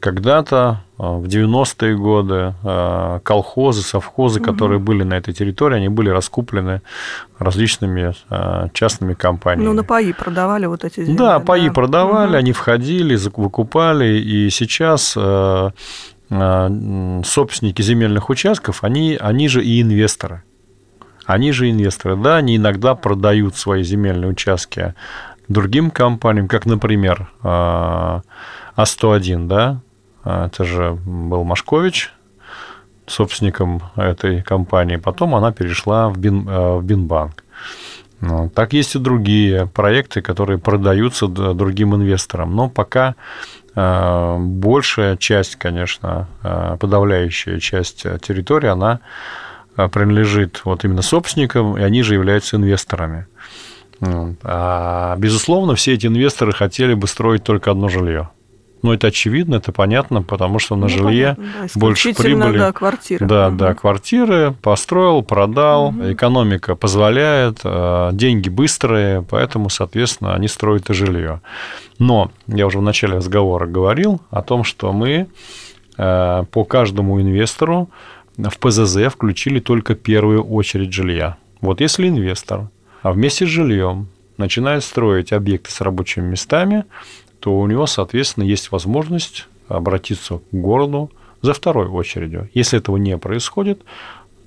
Когда-то 0.00 0.82
а, 0.98 1.12
в 1.18 1.24
90-е 1.24 1.96
годы 1.96 2.54
а, 2.64 3.20
колхозы, 3.20 3.82
совхозы, 3.82 4.40
угу. 4.40 4.50
которые 4.50 4.78
были 4.78 5.02
на 5.02 5.14
этой 5.14 5.32
территории, 5.32 5.76
они 5.76 5.88
были 5.88 6.10
раскуплены 6.10 6.82
различными 7.38 8.14
а, 8.30 8.68
частными 8.72 9.14
компаниями. 9.14 9.68
Ну, 9.68 9.74
на 9.74 9.84
паи 9.84 10.12
продавали 10.12 10.66
вот 10.66 10.84
эти 10.84 11.04
земли. 11.04 11.16
Да, 11.16 11.40
паи 11.40 11.68
да. 11.68 11.72
продавали, 11.72 12.30
угу. 12.30 12.36
они 12.38 12.52
входили, 12.52 13.16
выкупали, 13.16 14.18
и 14.18 14.50
сейчас 14.50 15.16
собственники 16.30 17.80
земельных 17.80 18.28
участков, 18.28 18.84
они, 18.84 19.16
они 19.18 19.48
же 19.48 19.64
и 19.64 19.80
инвесторы. 19.80 20.42
Они 21.24 21.52
же 21.52 21.70
инвесторы, 21.70 22.16
да, 22.16 22.36
они 22.36 22.56
иногда 22.56 22.94
продают 22.94 23.56
свои 23.56 23.82
земельные 23.82 24.30
участки 24.30 24.94
другим 25.48 25.90
компаниям, 25.90 26.48
как, 26.48 26.66
например, 26.66 27.30
а101, 28.78 29.46
да, 29.48 29.80
а, 30.22 30.46
это 30.46 30.64
же 30.64 30.92
был 31.04 31.44
Машкович, 31.44 32.12
собственником 33.06 33.82
этой 33.96 34.42
компании. 34.42 34.96
Потом 34.96 35.34
она 35.34 35.52
перешла 35.52 36.08
в, 36.08 36.18
Бин, 36.18 36.48
э, 36.48 36.76
в 36.76 36.84
Бинбанк. 36.84 37.44
Ну, 38.20 38.50
так 38.50 38.72
есть 38.72 38.94
и 38.94 38.98
другие 38.98 39.66
проекты, 39.66 40.20
которые 40.20 40.58
продаются 40.58 41.28
другим 41.28 41.94
инвесторам. 41.94 42.54
Но 42.54 42.68
пока 42.68 43.14
э, 43.74 44.36
большая 44.38 45.16
часть, 45.16 45.56
конечно, 45.56 46.28
э, 46.42 46.76
подавляющая 46.78 47.58
часть 47.58 48.02
территории, 48.20 48.68
она 48.68 49.00
принадлежит 49.76 50.62
вот 50.64 50.84
именно 50.84 51.02
собственникам, 51.02 51.78
и 51.78 51.82
они 51.82 52.02
же 52.02 52.14
являются 52.14 52.56
инвесторами. 52.56 53.28
А, 54.00 55.14
безусловно, 55.16 55.76
все 55.76 55.94
эти 55.94 56.08
инвесторы 56.08 56.52
хотели 56.52 56.94
бы 56.94 57.06
строить 57.06 57.44
только 57.44 57.70
одно 57.70 57.88
жилье. 57.88 58.30
Ну, 58.82 58.92
это 58.92 59.08
очевидно, 59.08 59.56
это 59.56 59.72
понятно, 59.72 60.22
потому 60.22 60.58
что 60.58 60.76
на 60.76 60.82
Ну, 60.82 60.88
жилье 60.88 61.34
понятно, 61.36 61.44
да, 61.62 61.80
больше 61.80 62.14
прибыли. 62.14 62.58
Да, 62.58 62.72
квартиры. 62.72 63.26
Да, 63.26 63.48
Мгм. 63.48 63.56
да, 63.56 63.74
квартиры 63.74 64.54
построил, 64.62 65.22
продал, 65.22 65.92
экономика 66.12 66.74
позволяет, 66.76 67.60
э, 67.64 68.10
деньги 68.12 68.48
быстрые, 68.48 69.22
поэтому, 69.22 69.68
соответственно, 69.70 70.34
они 70.34 70.48
строят 70.48 70.90
и 70.90 70.94
жилье. 70.94 71.40
Но 71.98 72.30
я 72.46 72.66
уже 72.66 72.78
в 72.78 72.82
начале 72.82 73.14
разговора 73.16 73.66
говорил 73.66 74.20
о 74.30 74.42
том, 74.42 74.64
что 74.64 74.92
мы 74.92 75.26
э, 75.96 76.44
по 76.50 76.64
каждому 76.64 77.20
инвестору 77.20 77.90
в 78.36 78.58
ПЗЗ 78.58 79.12
включили 79.12 79.58
только 79.58 79.96
первую 79.96 80.44
очередь 80.44 80.92
жилья. 80.92 81.36
Вот 81.60 81.80
если 81.80 82.08
инвестор 82.08 82.68
а 83.02 83.12
вместе 83.12 83.46
с 83.46 83.48
жильем 83.48 84.08
начинает 84.36 84.84
строить 84.84 85.32
объекты 85.32 85.70
с 85.72 85.80
рабочими 85.80 86.24
местами, 86.24 86.84
то 87.40 87.58
у 87.58 87.66
него, 87.66 87.86
соответственно, 87.86 88.44
есть 88.44 88.72
возможность 88.72 89.46
обратиться 89.68 90.38
к 90.38 90.42
городу 90.52 91.10
за 91.42 91.52
второй 91.52 91.86
очередью. 91.86 92.50
Если 92.54 92.78
этого 92.78 92.96
не 92.96 93.16
происходит, 93.18 93.82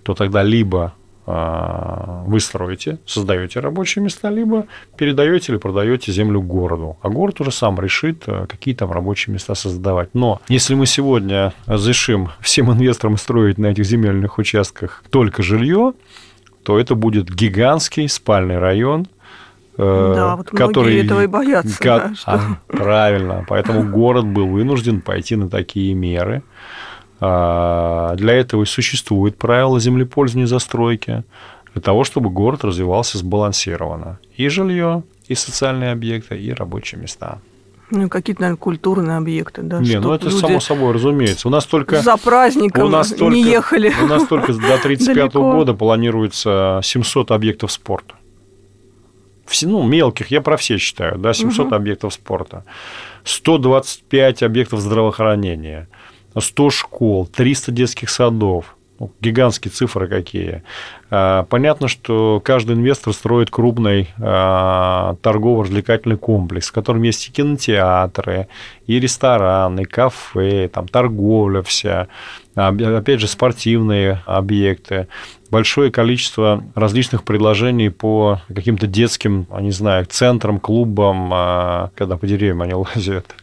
то 0.03 0.13
тогда 0.13 0.43
либо 0.43 0.93
а, 1.27 2.23
вы 2.25 2.39
строите, 2.39 2.97
создаете 3.05 3.59
рабочие 3.59 4.03
места, 4.03 4.29
либо 4.29 4.65
передаете 4.97 5.51
или 5.51 5.59
продаете 5.59 6.11
землю 6.11 6.41
городу. 6.41 6.97
А 7.01 7.09
город 7.09 7.39
уже 7.41 7.51
сам 7.51 7.79
решит, 7.79 8.23
а, 8.27 8.47
какие 8.47 8.73
там 8.73 8.91
рабочие 8.91 9.33
места 9.33 9.53
создавать. 9.55 10.09
Но 10.13 10.41
если 10.47 10.73
мы 10.73 10.85
сегодня 10.87 11.53
разрешим 11.67 12.29
всем 12.41 12.71
инвесторам 12.71 13.17
строить 13.17 13.57
на 13.57 13.67
этих 13.67 13.85
земельных 13.85 14.39
участках 14.39 15.03
только 15.09 15.43
жилье, 15.43 15.93
то 16.63 16.79
это 16.79 16.95
будет 16.95 17.29
гигантский 17.29 18.09
спальный 18.09 18.59
район, 18.59 19.07
Да, 20.15 20.35
вот 20.35 20.51
многие 20.53 21.05
этого 21.05 21.23
и 21.23 21.27
боятся, 21.27 21.77
ка- 21.79 21.99
да, 22.09 22.15
что- 22.15 22.31
а, 22.31 22.41
правильно. 22.67 23.45
Поэтому 23.47 23.83
город 23.89 24.25
был 24.25 24.47
вынужден 24.47 25.01
пойти 25.01 25.35
на 25.35 25.49
такие 25.49 25.93
меры. 25.93 26.43
А, 27.19 28.15
Для 28.15 28.33
этого 28.33 28.63
и 28.63 28.65
существует 28.65 29.37
правило 29.37 29.79
землепользования 29.79 30.45
и 30.45 30.47
застройки, 30.47 31.23
для 31.73 31.81
того, 31.81 32.03
чтобы 32.03 32.29
город 32.29 32.63
развивался 32.63 33.17
сбалансированно. 33.19 34.19
И 34.35 34.47
жилье, 34.49 35.03
и 35.27 35.35
социальные 35.35 35.91
объекты, 35.91 36.35
и 36.37 36.51
рабочие 36.51 36.99
места. 36.99 37.39
Ну, 37.91 38.07
какие-то, 38.09 38.41
наверное, 38.41 38.57
культурные 38.57 39.17
объекты, 39.17 39.61
да. 39.63 39.79
Не, 39.79 39.99
ну 39.99 40.13
это 40.13 40.29
люди 40.29 40.39
само 40.39 40.59
собой 40.61 40.93
разумеется. 40.93 41.47
У 41.49 41.51
нас 41.51 41.65
только... 41.65 42.01
За 42.01 42.15
праздником 42.17 42.85
У 42.85 42.89
нас 42.89 43.09
только, 43.09 43.33
не 43.35 43.43
ехали. 43.43 43.93
У 44.01 44.07
нас 44.07 44.25
только 44.27 44.53
до 44.53 44.77
35 44.81 45.15
далеко. 45.15 45.51
года 45.51 45.73
планируется 45.73 46.79
700 46.83 47.31
объектов 47.31 47.71
спорта. 47.71 48.15
Все, 49.51 49.67
ну, 49.67 49.83
мелких, 49.83 50.31
я 50.31 50.41
про 50.41 50.55
все 50.55 50.77
считаю, 50.77 51.17
да, 51.17 51.33
700 51.33 51.73
объектов 51.73 52.13
спорта. 52.13 52.63
125 53.25 54.43
объектов 54.43 54.79
здравоохранения, 54.79 55.87
100 56.37 56.69
школ, 56.69 57.27
300 57.27 57.71
детских 57.71 58.09
садов. 58.09 58.75
Ну, 59.01 59.11
гигантские 59.19 59.71
цифры 59.71 60.07
какие. 60.07 60.61
А, 61.09 61.43
Понятно, 61.45 61.87
что 61.87 62.39
каждый 62.45 62.75
инвестор 62.75 63.13
строит 63.13 63.49
крупный 63.49 64.09
а, 64.19 65.15
торгово-развлекательный 65.23 66.17
комплекс, 66.17 66.67
в 66.67 66.71
котором 66.71 67.01
есть 67.01 67.27
и 67.27 67.31
кинотеатры, 67.31 68.47
и 68.85 68.99
рестораны, 68.99 69.81
и 69.81 69.85
кафе, 69.85 70.67
там 70.67 70.87
торговля 70.87 71.63
вся, 71.63 72.09
а, 72.55 72.67
опять 72.67 73.19
же, 73.19 73.27
спортивные 73.27 74.21
объекты, 74.27 75.07
большое 75.49 75.89
количество 75.89 76.63
различных 76.75 77.23
предложений 77.23 77.89
по 77.89 78.39
каким-то 78.53 78.85
детским, 78.85 79.47
не 79.61 79.71
знаю, 79.71 80.05
центрам, 80.05 80.59
клубам, 80.59 81.89
когда 81.95 82.17
по 82.17 82.27
деревьям 82.27 82.61
они 82.61 82.73
лазят. 82.95 83.33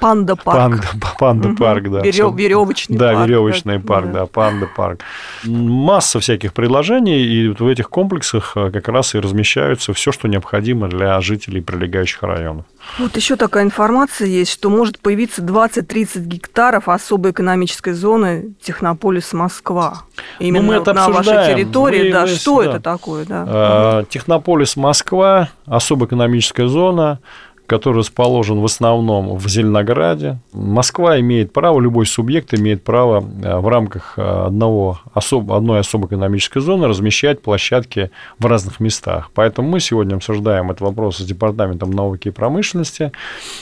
Панда 0.00 0.36
парк. 0.36 0.58
Панда, 0.58 0.86
панда 1.18 1.48
Мгм. 1.48 1.56
парк, 1.56 1.90
да. 1.90 2.02
Всё. 2.10 2.30
верёвочный 2.30 2.96
да, 2.98 3.12
парк, 3.14 3.26
веревочный 3.28 3.78
да, 3.78 3.86
парк, 3.86 4.06
да. 4.06 4.12
да, 4.20 4.26
панда 4.26 4.68
парк. 4.76 5.00
Масса 5.44 6.20
всяких 6.20 6.52
предложений, 6.52 7.22
и 7.24 7.48
вот 7.48 7.60
в 7.60 7.66
этих 7.66 7.88
комплексах 7.88 8.52
а, 8.56 8.70
как 8.70 8.88
раз 8.88 9.14
и 9.14 9.18
размещаются 9.18 9.92
все, 9.92 10.12
что 10.12 10.28
необходимо 10.28 10.88
для 10.88 11.20
жителей 11.20 11.60
прилегающих 11.60 12.22
районов. 12.22 12.64
Вот 12.98 13.16
еще 13.16 13.36
такая 13.36 13.64
информация 13.64 14.28
есть, 14.28 14.52
что 14.52 14.70
может 14.70 15.00
появиться 15.00 15.42
20-30 15.42 16.20
гектаров 16.26 16.88
особой 16.88 17.32
экономической 17.32 17.92
зоны 17.92 18.54
Технополис 18.62 19.32
Москва. 19.32 20.02
Именно 20.38 20.62
Ну, 20.62 20.68
мы 20.72 20.78
вот 20.78 20.88
это 20.88 20.92
на 20.94 21.08
вашей 21.08 21.46
территории, 21.54 22.04
Мы- 22.04 22.12
да, 22.12 22.20
мы 22.22 22.26
что 22.28 22.62
сюда. 22.62 22.70
это 22.76 22.80
такое, 22.80 23.24
да? 23.24 23.44
А, 23.48 24.04
Технополис 24.08 24.76
Москва, 24.76 25.48
особая 25.66 26.06
экономическая 26.06 26.68
зона, 26.68 27.18
который 27.66 27.98
расположен 27.98 28.60
в 28.60 28.64
основном 28.64 29.36
в 29.36 29.48
Зеленограде. 29.48 30.38
Москва 30.52 31.18
имеет 31.20 31.52
право, 31.52 31.80
любой 31.80 32.06
субъект 32.06 32.54
имеет 32.54 32.82
право 32.82 33.20
э, 33.20 33.58
в 33.58 33.68
рамках 33.68 34.14
э, 34.16 34.22
одного, 34.22 35.00
особ, 35.12 35.50
одной 35.52 35.80
особой 35.80 36.06
экономической 36.06 36.60
зоны 36.60 36.86
размещать 36.86 37.42
площадки 37.42 38.10
в 38.38 38.46
разных 38.46 38.80
местах. 38.80 39.30
Поэтому 39.34 39.68
мы 39.68 39.80
сегодня 39.80 40.16
обсуждаем 40.16 40.70
этот 40.70 40.80
вопрос 40.80 41.18
с 41.18 41.24
Департаментом 41.24 41.90
науки 41.90 42.28
и 42.28 42.30
промышленности 42.30 43.12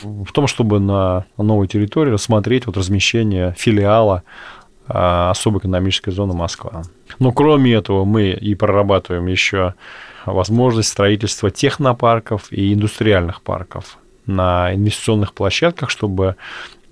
в 0.02 0.30
том, 0.32 0.46
чтобы 0.46 0.80
на 0.80 1.24
новой 1.38 1.66
территории 1.66 2.10
рассмотреть 2.10 2.66
вот 2.66 2.76
размещение 2.76 3.54
филиала 3.56 4.22
а, 4.86 5.30
особой 5.30 5.60
экономической 5.60 6.10
зоны 6.10 6.34
Москва. 6.34 6.82
Но 7.18 7.32
кроме 7.32 7.72
этого 7.72 8.04
мы 8.04 8.30
и 8.30 8.54
прорабатываем 8.54 9.26
еще 9.26 9.74
возможность 10.26 10.88
строительства 10.88 11.50
технопарков 11.50 12.52
и 12.52 12.74
индустриальных 12.74 13.42
парков 13.42 13.98
на 14.26 14.74
инвестиционных 14.74 15.34
площадках, 15.34 15.90
чтобы 15.90 16.36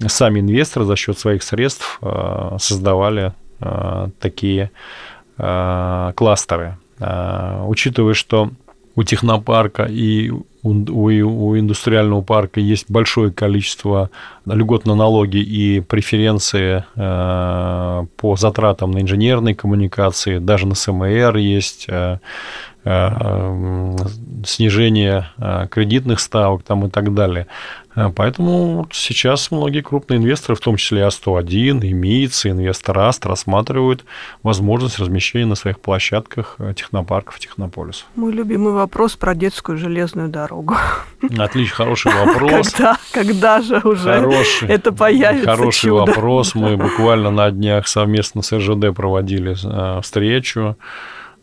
сами 0.07 0.41
инвесторы 0.41 0.85
за 0.85 0.97
счет 0.97 1.19
своих 1.19 1.43
средств 1.43 1.99
э, 2.03 2.57
создавали 2.59 3.33
э, 3.61 4.09
такие 4.21 4.71
э, 5.39 6.13
кластеры. 6.15 6.77
Учитывая, 7.67 8.15
что 8.15 8.51
у 8.95 9.03
технопарка 9.03 9.85
и 9.85 10.31
у, 10.63 11.59
индустриального 11.59 12.21
парка 12.21 12.61
есть 12.61 12.89
большое 12.89 13.33
количество 13.33 14.11
льгот 14.47 14.87
на 14.87 14.95
налоги 14.95 15.39
и 15.39 15.81
преференции 15.81 16.85
по 16.95 18.37
затратам 18.37 18.93
на 18.93 19.01
инженерные 19.01 19.57
коммуникации, 19.57 20.39
даже 20.39 20.69
на 20.69 20.77
СМР 20.77 21.39
есть 21.39 21.89
снижение 24.45 25.31
э, 25.39 25.67
кредитных 25.71 26.21
ставок 26.21 26.63
там 26.63 26.87
и 26.87 26.91
так 26.91 27.15
далее. 27.15 27.47
Э, 27.95 28.11
Поэтому 28.15 28.89
сейчас 28.93 29.51
многие 29.51 29.83
крупные 29.83 30.19
инвесторы, 30.19 30.57
в 30.57 30.61
том 30.61 30.77
числе 30.77 31.03
А101, 31.03 31.87
и 31.87 31.93
МИЦ, 31.93 32.47
и 32.47 32.51
инвестор 32.51 32.99
Аст, 32.99 33.27
рассматривают 33.27 34.05
возможность 34.43 34.99
размещения 34.99 35.47
на 35.47 35.55
своих 35.55 35.81
площадках 35.81 36.57
э, 36.59 36.75
технопарков, 36.75 37.39
технополисов. 37.39 38.07
Мой 38.17 38.33
любимый 38.33 38.73
вопрос 38.73 39.17
про 39.17 39.35
детскую 39.35 39.79
железную 39.79 40.29
дорогу. 40.29 40.77
Отлично, 41.39 41.77
хороший 41.77 42.13
вопрос. 42.13 42.73
Когда, 42.73 42.99
когда 43.13 43.61
же 43.61 43.81
уже 43.85 44.21
Хороший, 44.21 44.69
это 44.69 44.93
появится 44.93 45.51
хороший 45.51 45.89
чудо? 45.89 46.13
вопрос. 46.13 46.55
Мы 46.55 46.77
буквально 46.77 47.31
на 47.31 47.51
днях 47.51 47.87
совместно 47.87 48.43
с 48.43 48.53
РЖД 48.53 48.95
проводили 48.95 49.55
э, 49.63 50.01
встречу. 50.01 50.77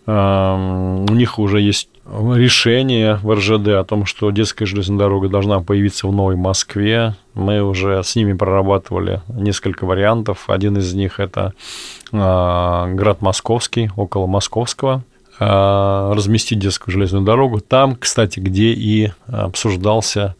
У 0.09 1.13
них 1.13 1.37
уже 1.37 1.61
есть 1.61 1.89
решение 2.11 3.19
в 3.21 3.31
РЖД 3.31 3.67
о 3.69 3.83
том, 3.83 4.05
что 4.05 4.31
детская 4.31 4.65
железная 4.65 4.97
дорога 4.97 5.29
должна 5.29 5.59
появиться 5.59 6.07
в 6.07 6.11
Новой 6.11 6.35
Москве. 6.35 7.15
Мы 7.35 7.61
уже 7.61 8.03
с 8.03 8.15
ними 8.15 8.33
прорабатывали 8.33 9.21
несколько 9.27 9.85
вариантов. 9.85 10.49
Один 10.49 10.77
из 10.77 10.93
них 10.95 11.19
это 11.19 11.53
э, 12.11 12.15
град 12.17 13.21
Московский, 13.21 13.91
около 13.95 14.25
Московского 14.25 15.03
э, 15.39 16.11
разместить 16.15 16.57
детскую 16.57 16.91
железную 16.91 17.23
дорогу. 17.23 17.59
Там, 17.59 17.95
кстати, 17.95 18.39
где 18.39 18.71
и 18.71 19.11
обсуждался 19.27 20.35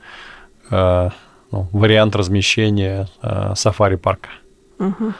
э, 0.71 1.09
ну, 1.51 1.67
вариант 1.71 2.15
размещения 2.15 3.07
сафари-парка. 3.53 4.29
Мгм. 4.79 5.13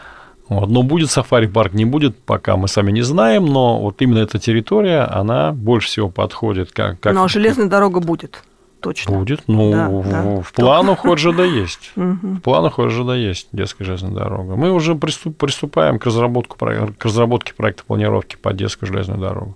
Вот. 0.50 0.68
Но 0.70 0.84
будет 0.84 1.12
сафари-парк, 1.12 1.74
не 1.74 1.86
будет, 1.86 2.18
пока 2.20 2.58
мы 2.58 2.68
сами 2.68 2.92
не 2.92 3.02
знаем, 3.04 3.46
но 3.46 3.80
вот 3.80 4.02
именно 4.02 4.20
эта 4.20 4.40
территория, 4.40 5.02
она 5.04 5.52
больше 5.52 5.88
всего 5.88 6.10
подходит. 6.10 6.72
Как, 6.72 7.00
как 7.00 7.14
Но 7.14 7.28
железная 7.28 7.68
дорога 7.68 8.00
будет, 8.00 8.44
точно. 8.80 9.20
Будет, 9.20 9.42
ну, 9.48 9.72
Да, 9.72 9.90
в, 9.90 10.10
да. 10.10 10.42
в 10.42 10.54
планах 10.54 11.06
ОРЖД 11.06 11.40
есть. 11.42 11.92
В 11.96 12.40
планах 12.40 12.80
ОРЖД 12.80 13.12
есть 13.16 13.48
детская 13.52 13.84
железная 13.86 14.12
дорога. 14.12 14.56
Мы 14.56 14.72
уже 14.72 14.94
приступ- 14.96 15.36
приступаем 15.36 16.00
к, 16.00 16.06
разработку, 16.08 16.58
про- 16.58 16.88
к 16.98 17.06
разработке 17.06 17.54
проекта 17.54 17.84
планировки 17.86 18.36
под 18.36 18.56
детскую 18.58 18.88
железную 18.88 19.20
дорогу. 19.20 19.56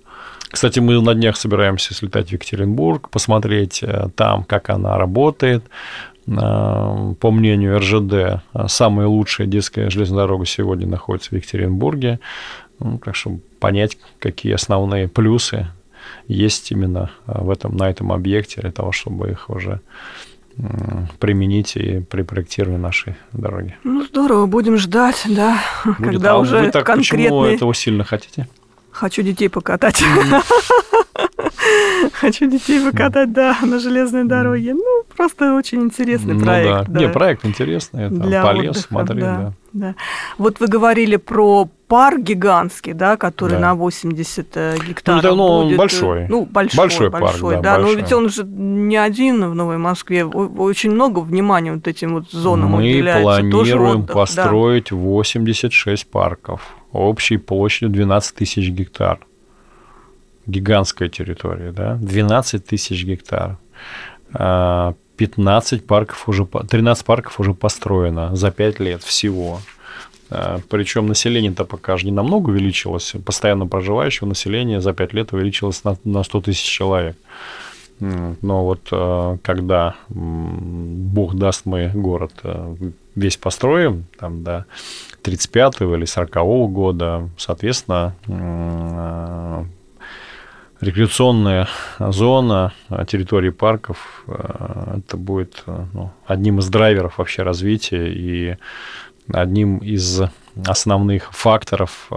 Кстати, 0.51 0.79
мы 0.79 1.01
на 1.01 1.15
днях 1.15 1.35
собираемся 1.35 1.95
слетать 1.95 2.29
в 2.29 2.33
Екатеринбург, 2.33 3.09
посмотреть 3.09 3.81
э, 3.81 4.09
там, 4.15 4.43
как 4.43 4.69
она 4.69 4.99
работает. 4.99 5.63
Э, 6.27 7.13
По 7.19 7.31
мнению 7.31 7.79
РЖД, 7.79 8.43
самая 8.67 9.07
лучшая 9.07 9.47
детская 9.47 9.89
железная 9.89 10.19
дорога 10.19 10.45
сегодня 10.45 10.87
находится 10.87 11.29
в 11.29 11.33
Екатеринбурге. 11.33 12.19
Ну, 12.79 12.97
так 12.97 13.15
что 13.15 13.39
понять, 13.59 13.97
какие 14.19 14.53
основные 14.53 15.07
плюсы 15.07 15.67
есть 16.27 16.71
именно 16.71 17.11
э, 17.27 17.41
в 17.41 17.49
этом, 17.49 17.75
на 17.77 17.89
этом 17.89 18.11
объекте, 18.11 18.61
для 18.61 18.71
того, 18.71 18.91
чтобы 18.91 19.31
их 19.31 19.49
уже 19.49 19.81
применить 21.19 21.75
и 21.75 21.99
при 21.99 22.21
проектировании 22.21 22.79
нашей 22.79 23.15
дороги. 23.31 23.75
Ну, 23.83 24.03
здорово, 24.03 24.45
будем 24.45 24.77
ждать, 24.77 25.23
да, 25.27 25.59
Будет. 25.83 25.97
когда 25.97 26.33
а 26.33 26.37
уже 26.37 26.59
вы 26.59 26.71
так 26.71 26.85
почему 26.85 27.23
конкретные... 27.23 27.55
этого 27.55 27.73
сильно 27.73 28.03
хотите? 28.03 28.47
Хочу 28.91 29.23
детей 29.23 29.49
покатать. 29.49 30.03
Хочу 32.13 32.49
детей 32.49 32.79
покатать, 32.81 33.33
да, 33.33 33.57
на 33.61 33.79
железной 33.79 34.25
дороге. 34.25 34.73
Ну, 34.73 35.03
просто 35.15 35.55
очень 35.55 35.81
интересный 35.83 36.33
Ну 36.35 36.41
проект. 36.45 36.89
да. 36.89 36.99
Не, 36.99 37.09
проект 37.09 37.45
интересный, 37.45 38.05
это 38.05 38.41
полез 38.43 38.81
смотреть, 38.81 39.19
да, 39.19 39.37
да. 39.37 39.53
да. 39.73 39.95
Вот 40.37 40.59
вы 40.59 40.67
говорили 40.67 41.15
про 41.17 41.67
парк 41.87 42.19
гигантский, 42.19 42.93
да, 42.93 43.17
который 43.17 43.53
Да. 43.53 43.59
на 43.59 43.75
80 43.75 44.47
э, 44.55 44.77
гектаров 44.87 45.21
да, 45.21 45.35
ну, 45.35 45.43
он 45.43 45.65
будет. 45.67 45.77
большой. 45.77 46.27
Ну, 46.27 46.45
большой, 46.45 46.77
Большой 46.77 47.11
парк, 47.11 47.23
большой, 47.23 47.61
да, 47.61 47.77
Но 47.77 47.83
большой. 47.83 48.01
ведь 48.01 48.13
он 48.13 48.29
же 48.29 48.43
не 48.45 48.97
один 48.97 49.45
в 49.49 49.53
Новой 49.55 49.77
Москве. 49.77 50.25
Очень 50.25 50.91
много 50.91 51.19
внимания 51.19 51.71
вот 51.73 51.87
этим 51.87 52.13
вот 52.15 52.31
зонам 52.31 52.71
Мы 52.71 52.79
уделяется. 52.79 53.41
Тоже 53.49 53.51
планируем 53.51 53.95
отдых, 54.01 54.07
да. 54.07 54.13
построить 54.13 54.91
86 54.91 56.07
парков 56.09 56.61
общей 56.91 57.37
площадью 57.37 57.89
12 57.89 58.35
тысяч 58.35 58.69
гектар. 58.69 59.19
Гигантская 60.47 61.09
территория, 61.09 61.71
да? 61.71 61.95
12 61.95 62.65
тысяч 62.65 63.05
гектар. 63.05 63.57
А, 64.33 64.93
15 65.17 65.85
парков 65.85 66.27
уже, 66.27 66.45
по- 66.45 66.65
13 66.65 67.05
парков 67.05 67.39
уже 67.39 67.53
построено 67.53 68.35
за 68.35 68.51
5 68.51 68.79
лет 68.79 69.03
всего. 69.03 69.59
Причем 70.69 71.05
население-то 71.05 71.63
пока 71.63 71.95
же 71.97 72.05
не 72.05 72.11
намного 72.11 72.49
увеличилось. 72.49 73.13
Постоянно 73.23 73.67
проживающего 73.67 74.27
населения 74.27 74.81
за 74.81 74.93
5 74.93 75.13
лет 75.13 75.31
увеличилось 75.33 75.83
на, 75.83 75.95
на 76.03 76.23
100 76.23 76.41
тысяч 76.41 76.63
человек. 76.63 77.15
Но 77.99 78.65
вот 78.65 78.87
э, 78.91 79.37
когда 79.43 79.95
Бог 80.09 81.35
даст, 81.35 81.65
мы 81.65 81.91
город 81.93 82.33
э, 82.43 82.75
весь 83.15 83.37
построим, 83.37 84.05
там 84.19 84.43
до 84.43 84.65
35 85.21 85.81
или 85.81 86.05
40 86.05 86.31
года, 86.71 87.29
соответственно, 87.37 88.15
рекреационная 90.83 91.67
зона 91.99 92.73
э, 92.89 93.05
территории 93.07 93.49
парков, 93.49 94.23
э, 94.27 94.99
это 94.99 95.17
будет 95.17 95.63
э, 95.65 95.85
ну, 95.93 96.11
одним 96.25 96.59
из 96.59 96.67
драйверов 96.69 97.17
вообще 97.17 97.43
развития 97.43 98.11
и 98.13 98.57
одним 99.31 99.77
из 99.77 100.21
основных 100.67 101.31
факторов 101.33 102.09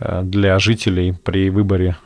для 0.00 0.58
жителей 0.58 1.14
при 1.24 1.50
выборе 1.50 1.96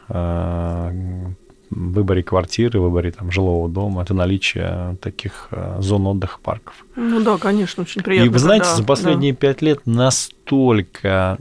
выборе 1.70 2.22
квартиры, 2.22 2.80
выборе 2.80 3.12
там, 3.12 3.30
жилого 3.30 3.68
дома, 3.68 4.02
это 4.02 4.14
наличие 4.14 4.96
таких 5.00 5.48
зон 5.78 6.06
отдыха, 6.06 6.38
парков. 6.42 6.74
Ну 6.96 7.22
да, 7.22 7.38
конечно, 7.38 7.82
очень 7.85 8.02
приятно. 8.02 8.26
И 8.26 8.28
вы 8.30 8.38
знаете, 8.38 8.64
когда- 8.64 8.76
за 8.76 8.85
последние 8.85 9.32
пять 9.32 9.62
лет 9.62 9.87
настолько 9.87 11.38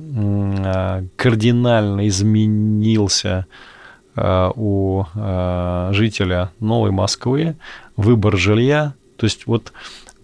кардинально 1.17 2.07
изменился 2.07 3.45
у 4.15 5.03
э, 5.15 5.89
жителя 5.93 6.51
Новой 6.59 6.91
Москвы 6.91 7.55
выбор 7.95 8.37
жилья. 8.37 8.93
То 9.17 9.25
есть 9.25 9.47
вот 9.47 9.71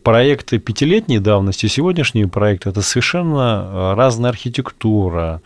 проекты 0.08 0.58
пятилетней 0.58 1.20
давности, 1.20 1.66
сегодняшние 1.68 2.30
проекты, 2.30 2.70
это 2.70 2.82
совершенно 2.82 3.68
э, 3.70 3.94
разная 3.96 4.30
архитектура, 4.30 5.42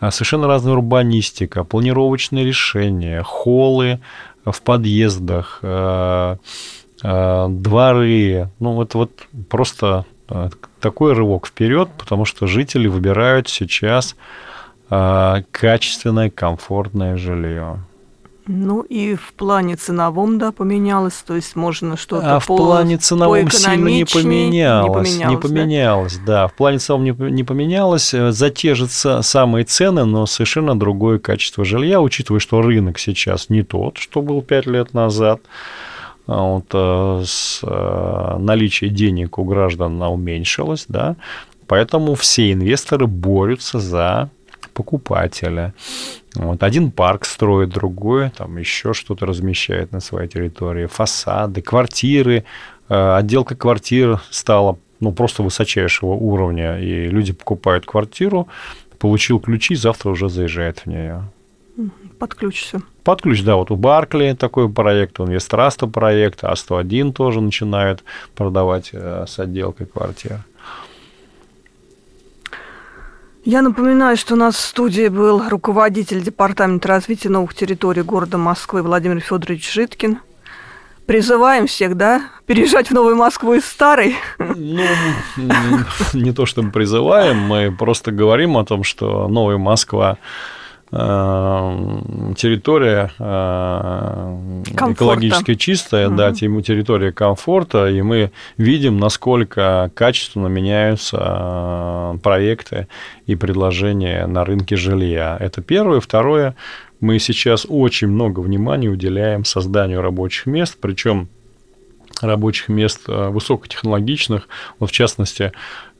э, 0.00 0.10
совершенно 0.12 0.46
разная 0.46 0.74
урбанистика, 0.74 1.64
планировочные 1.64 2.44
решения, 2.44 3.24
холлы 3.24 4.00
в 4.44 4.62
подъездах, 4.62 5.58
э, 5.62 6.36
э, 7.02 7.46
дворы. 7.48 8.50
Ну, 8.60 8.82
это 8.82 8.98
вот 8.98 9.10
просто 9.48 10.04
э, 10.28 10.50
такой 10.78 11.12
рывок 11.14 11.48
вперед, 11.48 11.88
потому 11.98 12.24
что 12.24 12.46
жители 12.46 12.86
выбирают 12.86 13.48
сейчас 13.48 14.14
э, 14.90 15.42
качественное, 15.50 16.30
комфортное 16.30 17.16
жилье. 17.16 17.78
Ну 18.46 18.82
и 18.82 19.14
в 19.14 19.32
плане 19.32 19.76
ценовом, 19.76 20.38
да, 20.38 20.52
поменялось, 20.52 21.14
то 21.26 21.34
есть 21.34 21.56
можно 21.56 21.96
что-то 21.96 22.36
А 22.36 22.40
в 22.40 22.46
по- 22.46 22.58
плане 22.58 22.98
ценовом 22.98 23.50
сильно 23.50 23.88
не 23.88 24.04
поменялось. 24.04 25.16
Не 25.16 25.34
да? 25.36 25.40
поменялось, 25.40 26.18
да. 26.26 26.46
В 26.48 26.52
плане 26.52 26.76
ценовом 26.78 27.04
не, 27.04 27.30
не 27.30 27.42
поменялось. 27.42 28.12
Э, 28.12 28.32
За 28.32 28.50
те 28.50 28.74
же 28.74 28.86
самые 28.88 29.64
цены, 29.64 30.04
но 30.04 30.26
совершенно 30.26 30.78
другое 30.78 31.18
качество 31.18 31.64
жилья, 31.64 32.02
учитывая, 32.02 32.38
что 32.40 32.60
рынок 32.60 32.98
сейчас 32.98 33.48
не 33.48 33.62
тот, 33.62 33.96
что 33.96 34.20
был 34.20 34.42
5 34.42 34.66
лет 34.66 34.92
назад. 34.92 35.40
А 36.26 36.42
Вот, 36.42 36.66
э, 36.74 37.22
с, 37.26 37.60
э, 37.62 38.36
наличие 38.38 38.90
денег 38.90 39.38
у 39.38 39.44
граждан 39.44 40.02
уменьшилось, 40.02 40.84
да, 40.88 41.16
поэтому 41.66 42.14
все 42.14 42.52
инвесторы 42.52 43.06
борются 43.06 43.78
за 43.78 44.28
покупателя. 44.74 45.72
Вот, 46.34 46.62
один 46.62 46.90
парк 46.90 47.24
строит, 47.24 47.70
другой 47.70 48.30
там 48.30 48.58
еще 48.58 48.92
что-то 48.92 49.24
размещает 49.24 49.92
на 49.92 50.00
своей 50.00 50.28
территории, 50.28 50.86
фасады, 50.86 51.62
квартиры, 51.62 52.44
Э, 52.88 53.16
отделка 53.16 53.54
квартир 53.54 54.20
стала 54.30 54.78
ну, 55.00 55.12
просто 55.12 55.42
высочайшего 55.42 56.12
уровня, 56.12 56.78
и 56.78 57.08
люди 57.08 57.32
покупают 57.32 57.86
квартиру, 57.86 58.48
получил 58.98 59.40
ключи, 59.40 59.74
завтра 59.74 60.10
уже 60.10 60.28
заезжает 60.28 60.80
в 60.80 60.86
нее. 60.86 61.24
Под 62.18 62.34
ключ 62.34 62.62
все. 62.62 62.78
Под 63.02 63.20
ключ, 63.20 63.42
да, 63.42 63.56
вот 63.56 63.70
у 63.70 63.76
Баркли 63.76 64.34
такой 64.38 64.68
проект, 64.68 65.18
у 65.18 65.24
Инвестраста 65.24 65.86
проект, 65.86 66.44
А101 66.44 67.12
тоже 67.12 67.40
начинают 67.40 68.04
продавать 68.34 68.90
э, 68.92 69.24
с 69.26 69.38
отделкой 69.38 69.86
квартир. 69.86 70.40
Я 73.44 73.60
напоминаю, 73.60 74.16
что 74.16 74.34
у 74.34 74.36
нас 74.38 74.56
в 74.56 74.60
студии 74.60 75.08
был 75.08 75.46
руководитель 75.50 76.22
Департамента 76.22 76.88
развития 76.88 77.28
новых 77.28 77.54
территорий 77.54 78.00
города 78.00 78.38
Москвы 78.38 78.82
Владимир 78.82 79.20
Федорович 79.20 79.70
Житкин. 79.70 80.20
Призываем 81.04 81.66
всех, 81.66 81.94
да, 81.94 82.22
переезжать 82.46 82.88
в 82.88 82.94
Новую 82.94 83.16
Москву 83.16 83.52
из 83.52 83.66
старой. 83.66 84.16
Ну, 84.38 84.82
не 86.14 86.32
то 86.32 86.46
чтобы 86.46 86.70
призываем, 86.70 87.36
мы 87.38 87.70
просто 87.70 88.12
говорим 88.12 88.56
о 88.56 88.64
том, 88.64 88.82
что 88.82 89.28
Новая 89.28 89.58
Москва 89.58 90.16
территория 92.36 93.10
э, 93.18 94.38
Комфорта. 94.76 94.92
экологически 94.92 95.54
чистая, 95.54 96.08
да, 96.08 96.32
тем- 96.32 96.62
территория 96.62 97.10
комфорта, 97.10 97.88
и 97.88 98.00
мы 98.02 98.30
видим, 98.58 98.98
насколько 98.98 99.90
качественно 99.94 100.46
меняются 100.46 101.16
э, 101.20 102.18
проекты 102.22 102.86
и 103.26 103.34
предложения 103.34 104.26
на 104.26 104.44
рынке 104.44 104.76
жилья. 104.76 105.36
Это 105.40 105.62
первое. 105.62 106.00
Второе, 106.00 106.54
мы 107.00 107.18
сейчас 107.18 107.66
очень 107.68 108.08
много 108.08 108.40
внимания 108.40 108.88
уделяем 108.88 109.44
созданию 109.44 110.00
рабочих 110.00 110.46
мест, 110.46 110.76
причем 110.80 111.28
рабочих 112.20 112.68
мест 112.68 113.02
э, 113.08 113.28
высокотехнологичных. 113.28 114.48
Вот 114.78 114.90
в 114.90 114.92
частности, 114.92 115.52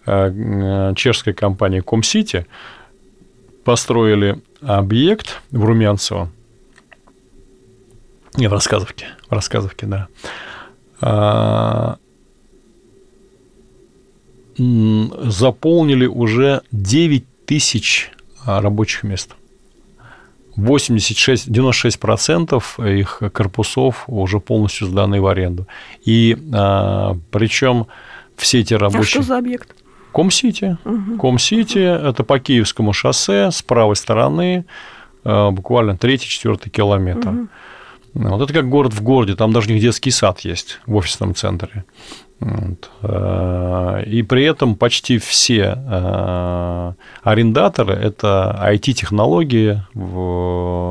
э, 0.06 0.30
э, 0.30 0.94
чешская 0.96 1.34
компания 1.34 1.82
Комсити 1.82 2.46
построили 3.64 4.40
объект 4.60 5.40
в 5.50 5.64
Румянцево. 5.64 6.30
Не, 8.36 8.48
в 8.48 8.52
Рассказовке. 8.52 9.06
В 9.28 9.32
Рассказовке, 9.32 9.86
да. 9.86 10.08
А, 11.00 11.96
Заполнили 14.56 16.06
уже 16.06 16.62
9 16.70 17.24
тысяч 17.46 18.10
а, 18.44 18.60
рабочих 18.60 19.02
мест. 19.02 19.34
86, 20.56 21.48
96% 21.48 22.98
их 23.00 23.22
корпусов 23.32 24.04
уже 24.06 24.38
полностью 24.38 24.86
сданы 24.86 25.20
в 25.20 25.26
аренду. 25.26 25.66
И 26.04 26.36
а, 26.52 27.16
причем 27.30 27.86
все 28.36 28.60
эти 28.60 28.74
А 28.74 28.78
рабочие... 28.78 29.04
что 29.04 29.22
за 29.22 29.38
объект? 29.38 29.74
Ком-Сити. 30.14 30.76
Ком-Сити– 31.18 31.78
это 32.08 32.22
по 32.24 32.38
Киевскому 32.38 32.92
шоссе 32.92 33.50
с 33.50 33.62
правой 33.62 33.96
стороны, 33.96 34.64
э, 35.24 35.50
буквально 35.50 35.96
третий-четвертый 35.96 36.70
километр. 36.70 37.30
Вот 38.14 38.42
это 38.42 38.52
как 38.52 38.68
город 38.68 38.94
в 38.94 39.02
городе, 39.02 39.34
там 39.34 39.52
даже 39.52 39.70
у 39.70 39.72
них 39.72 39.82
детский 39.82 40.12
сад 40.12 40.40
есть 40.40 40.80
в 40.86 40.94
офисном 40.94 41.34
центре. 41.34 41.84
Вот. 42.38 42.90
Э, 43.02 44.04
И 44.06 44.22
при 44.22 44.44
этом 44.44 44.76
почти 44.76 45.18
все 45.18 45.64
арендаторы– 47.24 47.94
это 48.08 48.56
IT-технологии, 48.72 49.82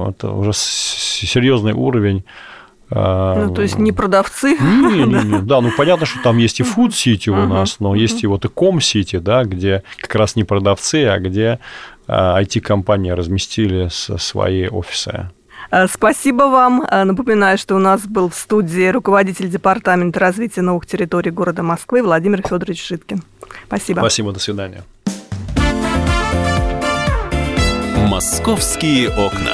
это 0.10 0.32
уже 0.32 0.52
серьезный 0.54 1.74
уровень. 1.74 2.24
Э, 2.96 3.46
Ну, 3.48 3.54
то 3.54 3.62
есть 3.62 3.78
не 3.80 3.92
продавцы. 3.92 4.58
не, 4.60 5.04
не, 5.06 5.24
не. 5.24 5.42
Да, 5.42 5.62
ну 5.62 5.72
понятно, 5.76 6.06
что 6.06 6.20
там 6.22 6.38
есть 6.38 6.60
и 6.60 6.64
Food 6.64 6.90
City 6.90 7.30
у 7.30 7.48
нас, 7.48 7.80
но 7.80 7.96
есть 7.96 8.24
и 8.24 8.28
вот 8.28 8.46
и 8.46 8.48
Com 8.48 8.78
City, 8.78 9.20
да, 9.20 9.44
где 9.44 9.84
как 9.98 10.16
раз 10.16 10.36
не 10.36 10.44
продавцы, 10.44 11.06
а 11.06 11.18
где 11.20 11.60
а, 12.08 12.42
IT-компании 12.42 13.12
разместили 13.12 13.88
с- 13.90 14.18
свои 14.18 14.68
офисы. 14.68 15.30
Э, 15.72 15.88
спасибо 15.88 16.44
вам. 16.44 16.86
Напоминаю, 16.92 17.58
что 17.58 17.76
у 17.76 17.80
нас 17.80 18.02
был 18.06 18.30
в 18.30 18.36
студии 18.36 18.88
руководитель 18.90 19.50
Департамента 19.50 20.20
развития 20.20 20.62
новых 20.62 20.86
территорий 20.86 21.32
города 21.32 21.64
Москвы 21.64 22.04
Владимир 22.04 22.42
Федорович 22.48 22.88
Житкин. 22.88 23.24
Спасибо. 23.68 24.00
Спасибо, 24.00 24.32
до 24.34 24.40
свидания. 24.40 24.84
«Московские 28.08 29.10
окна». 29.10 29.54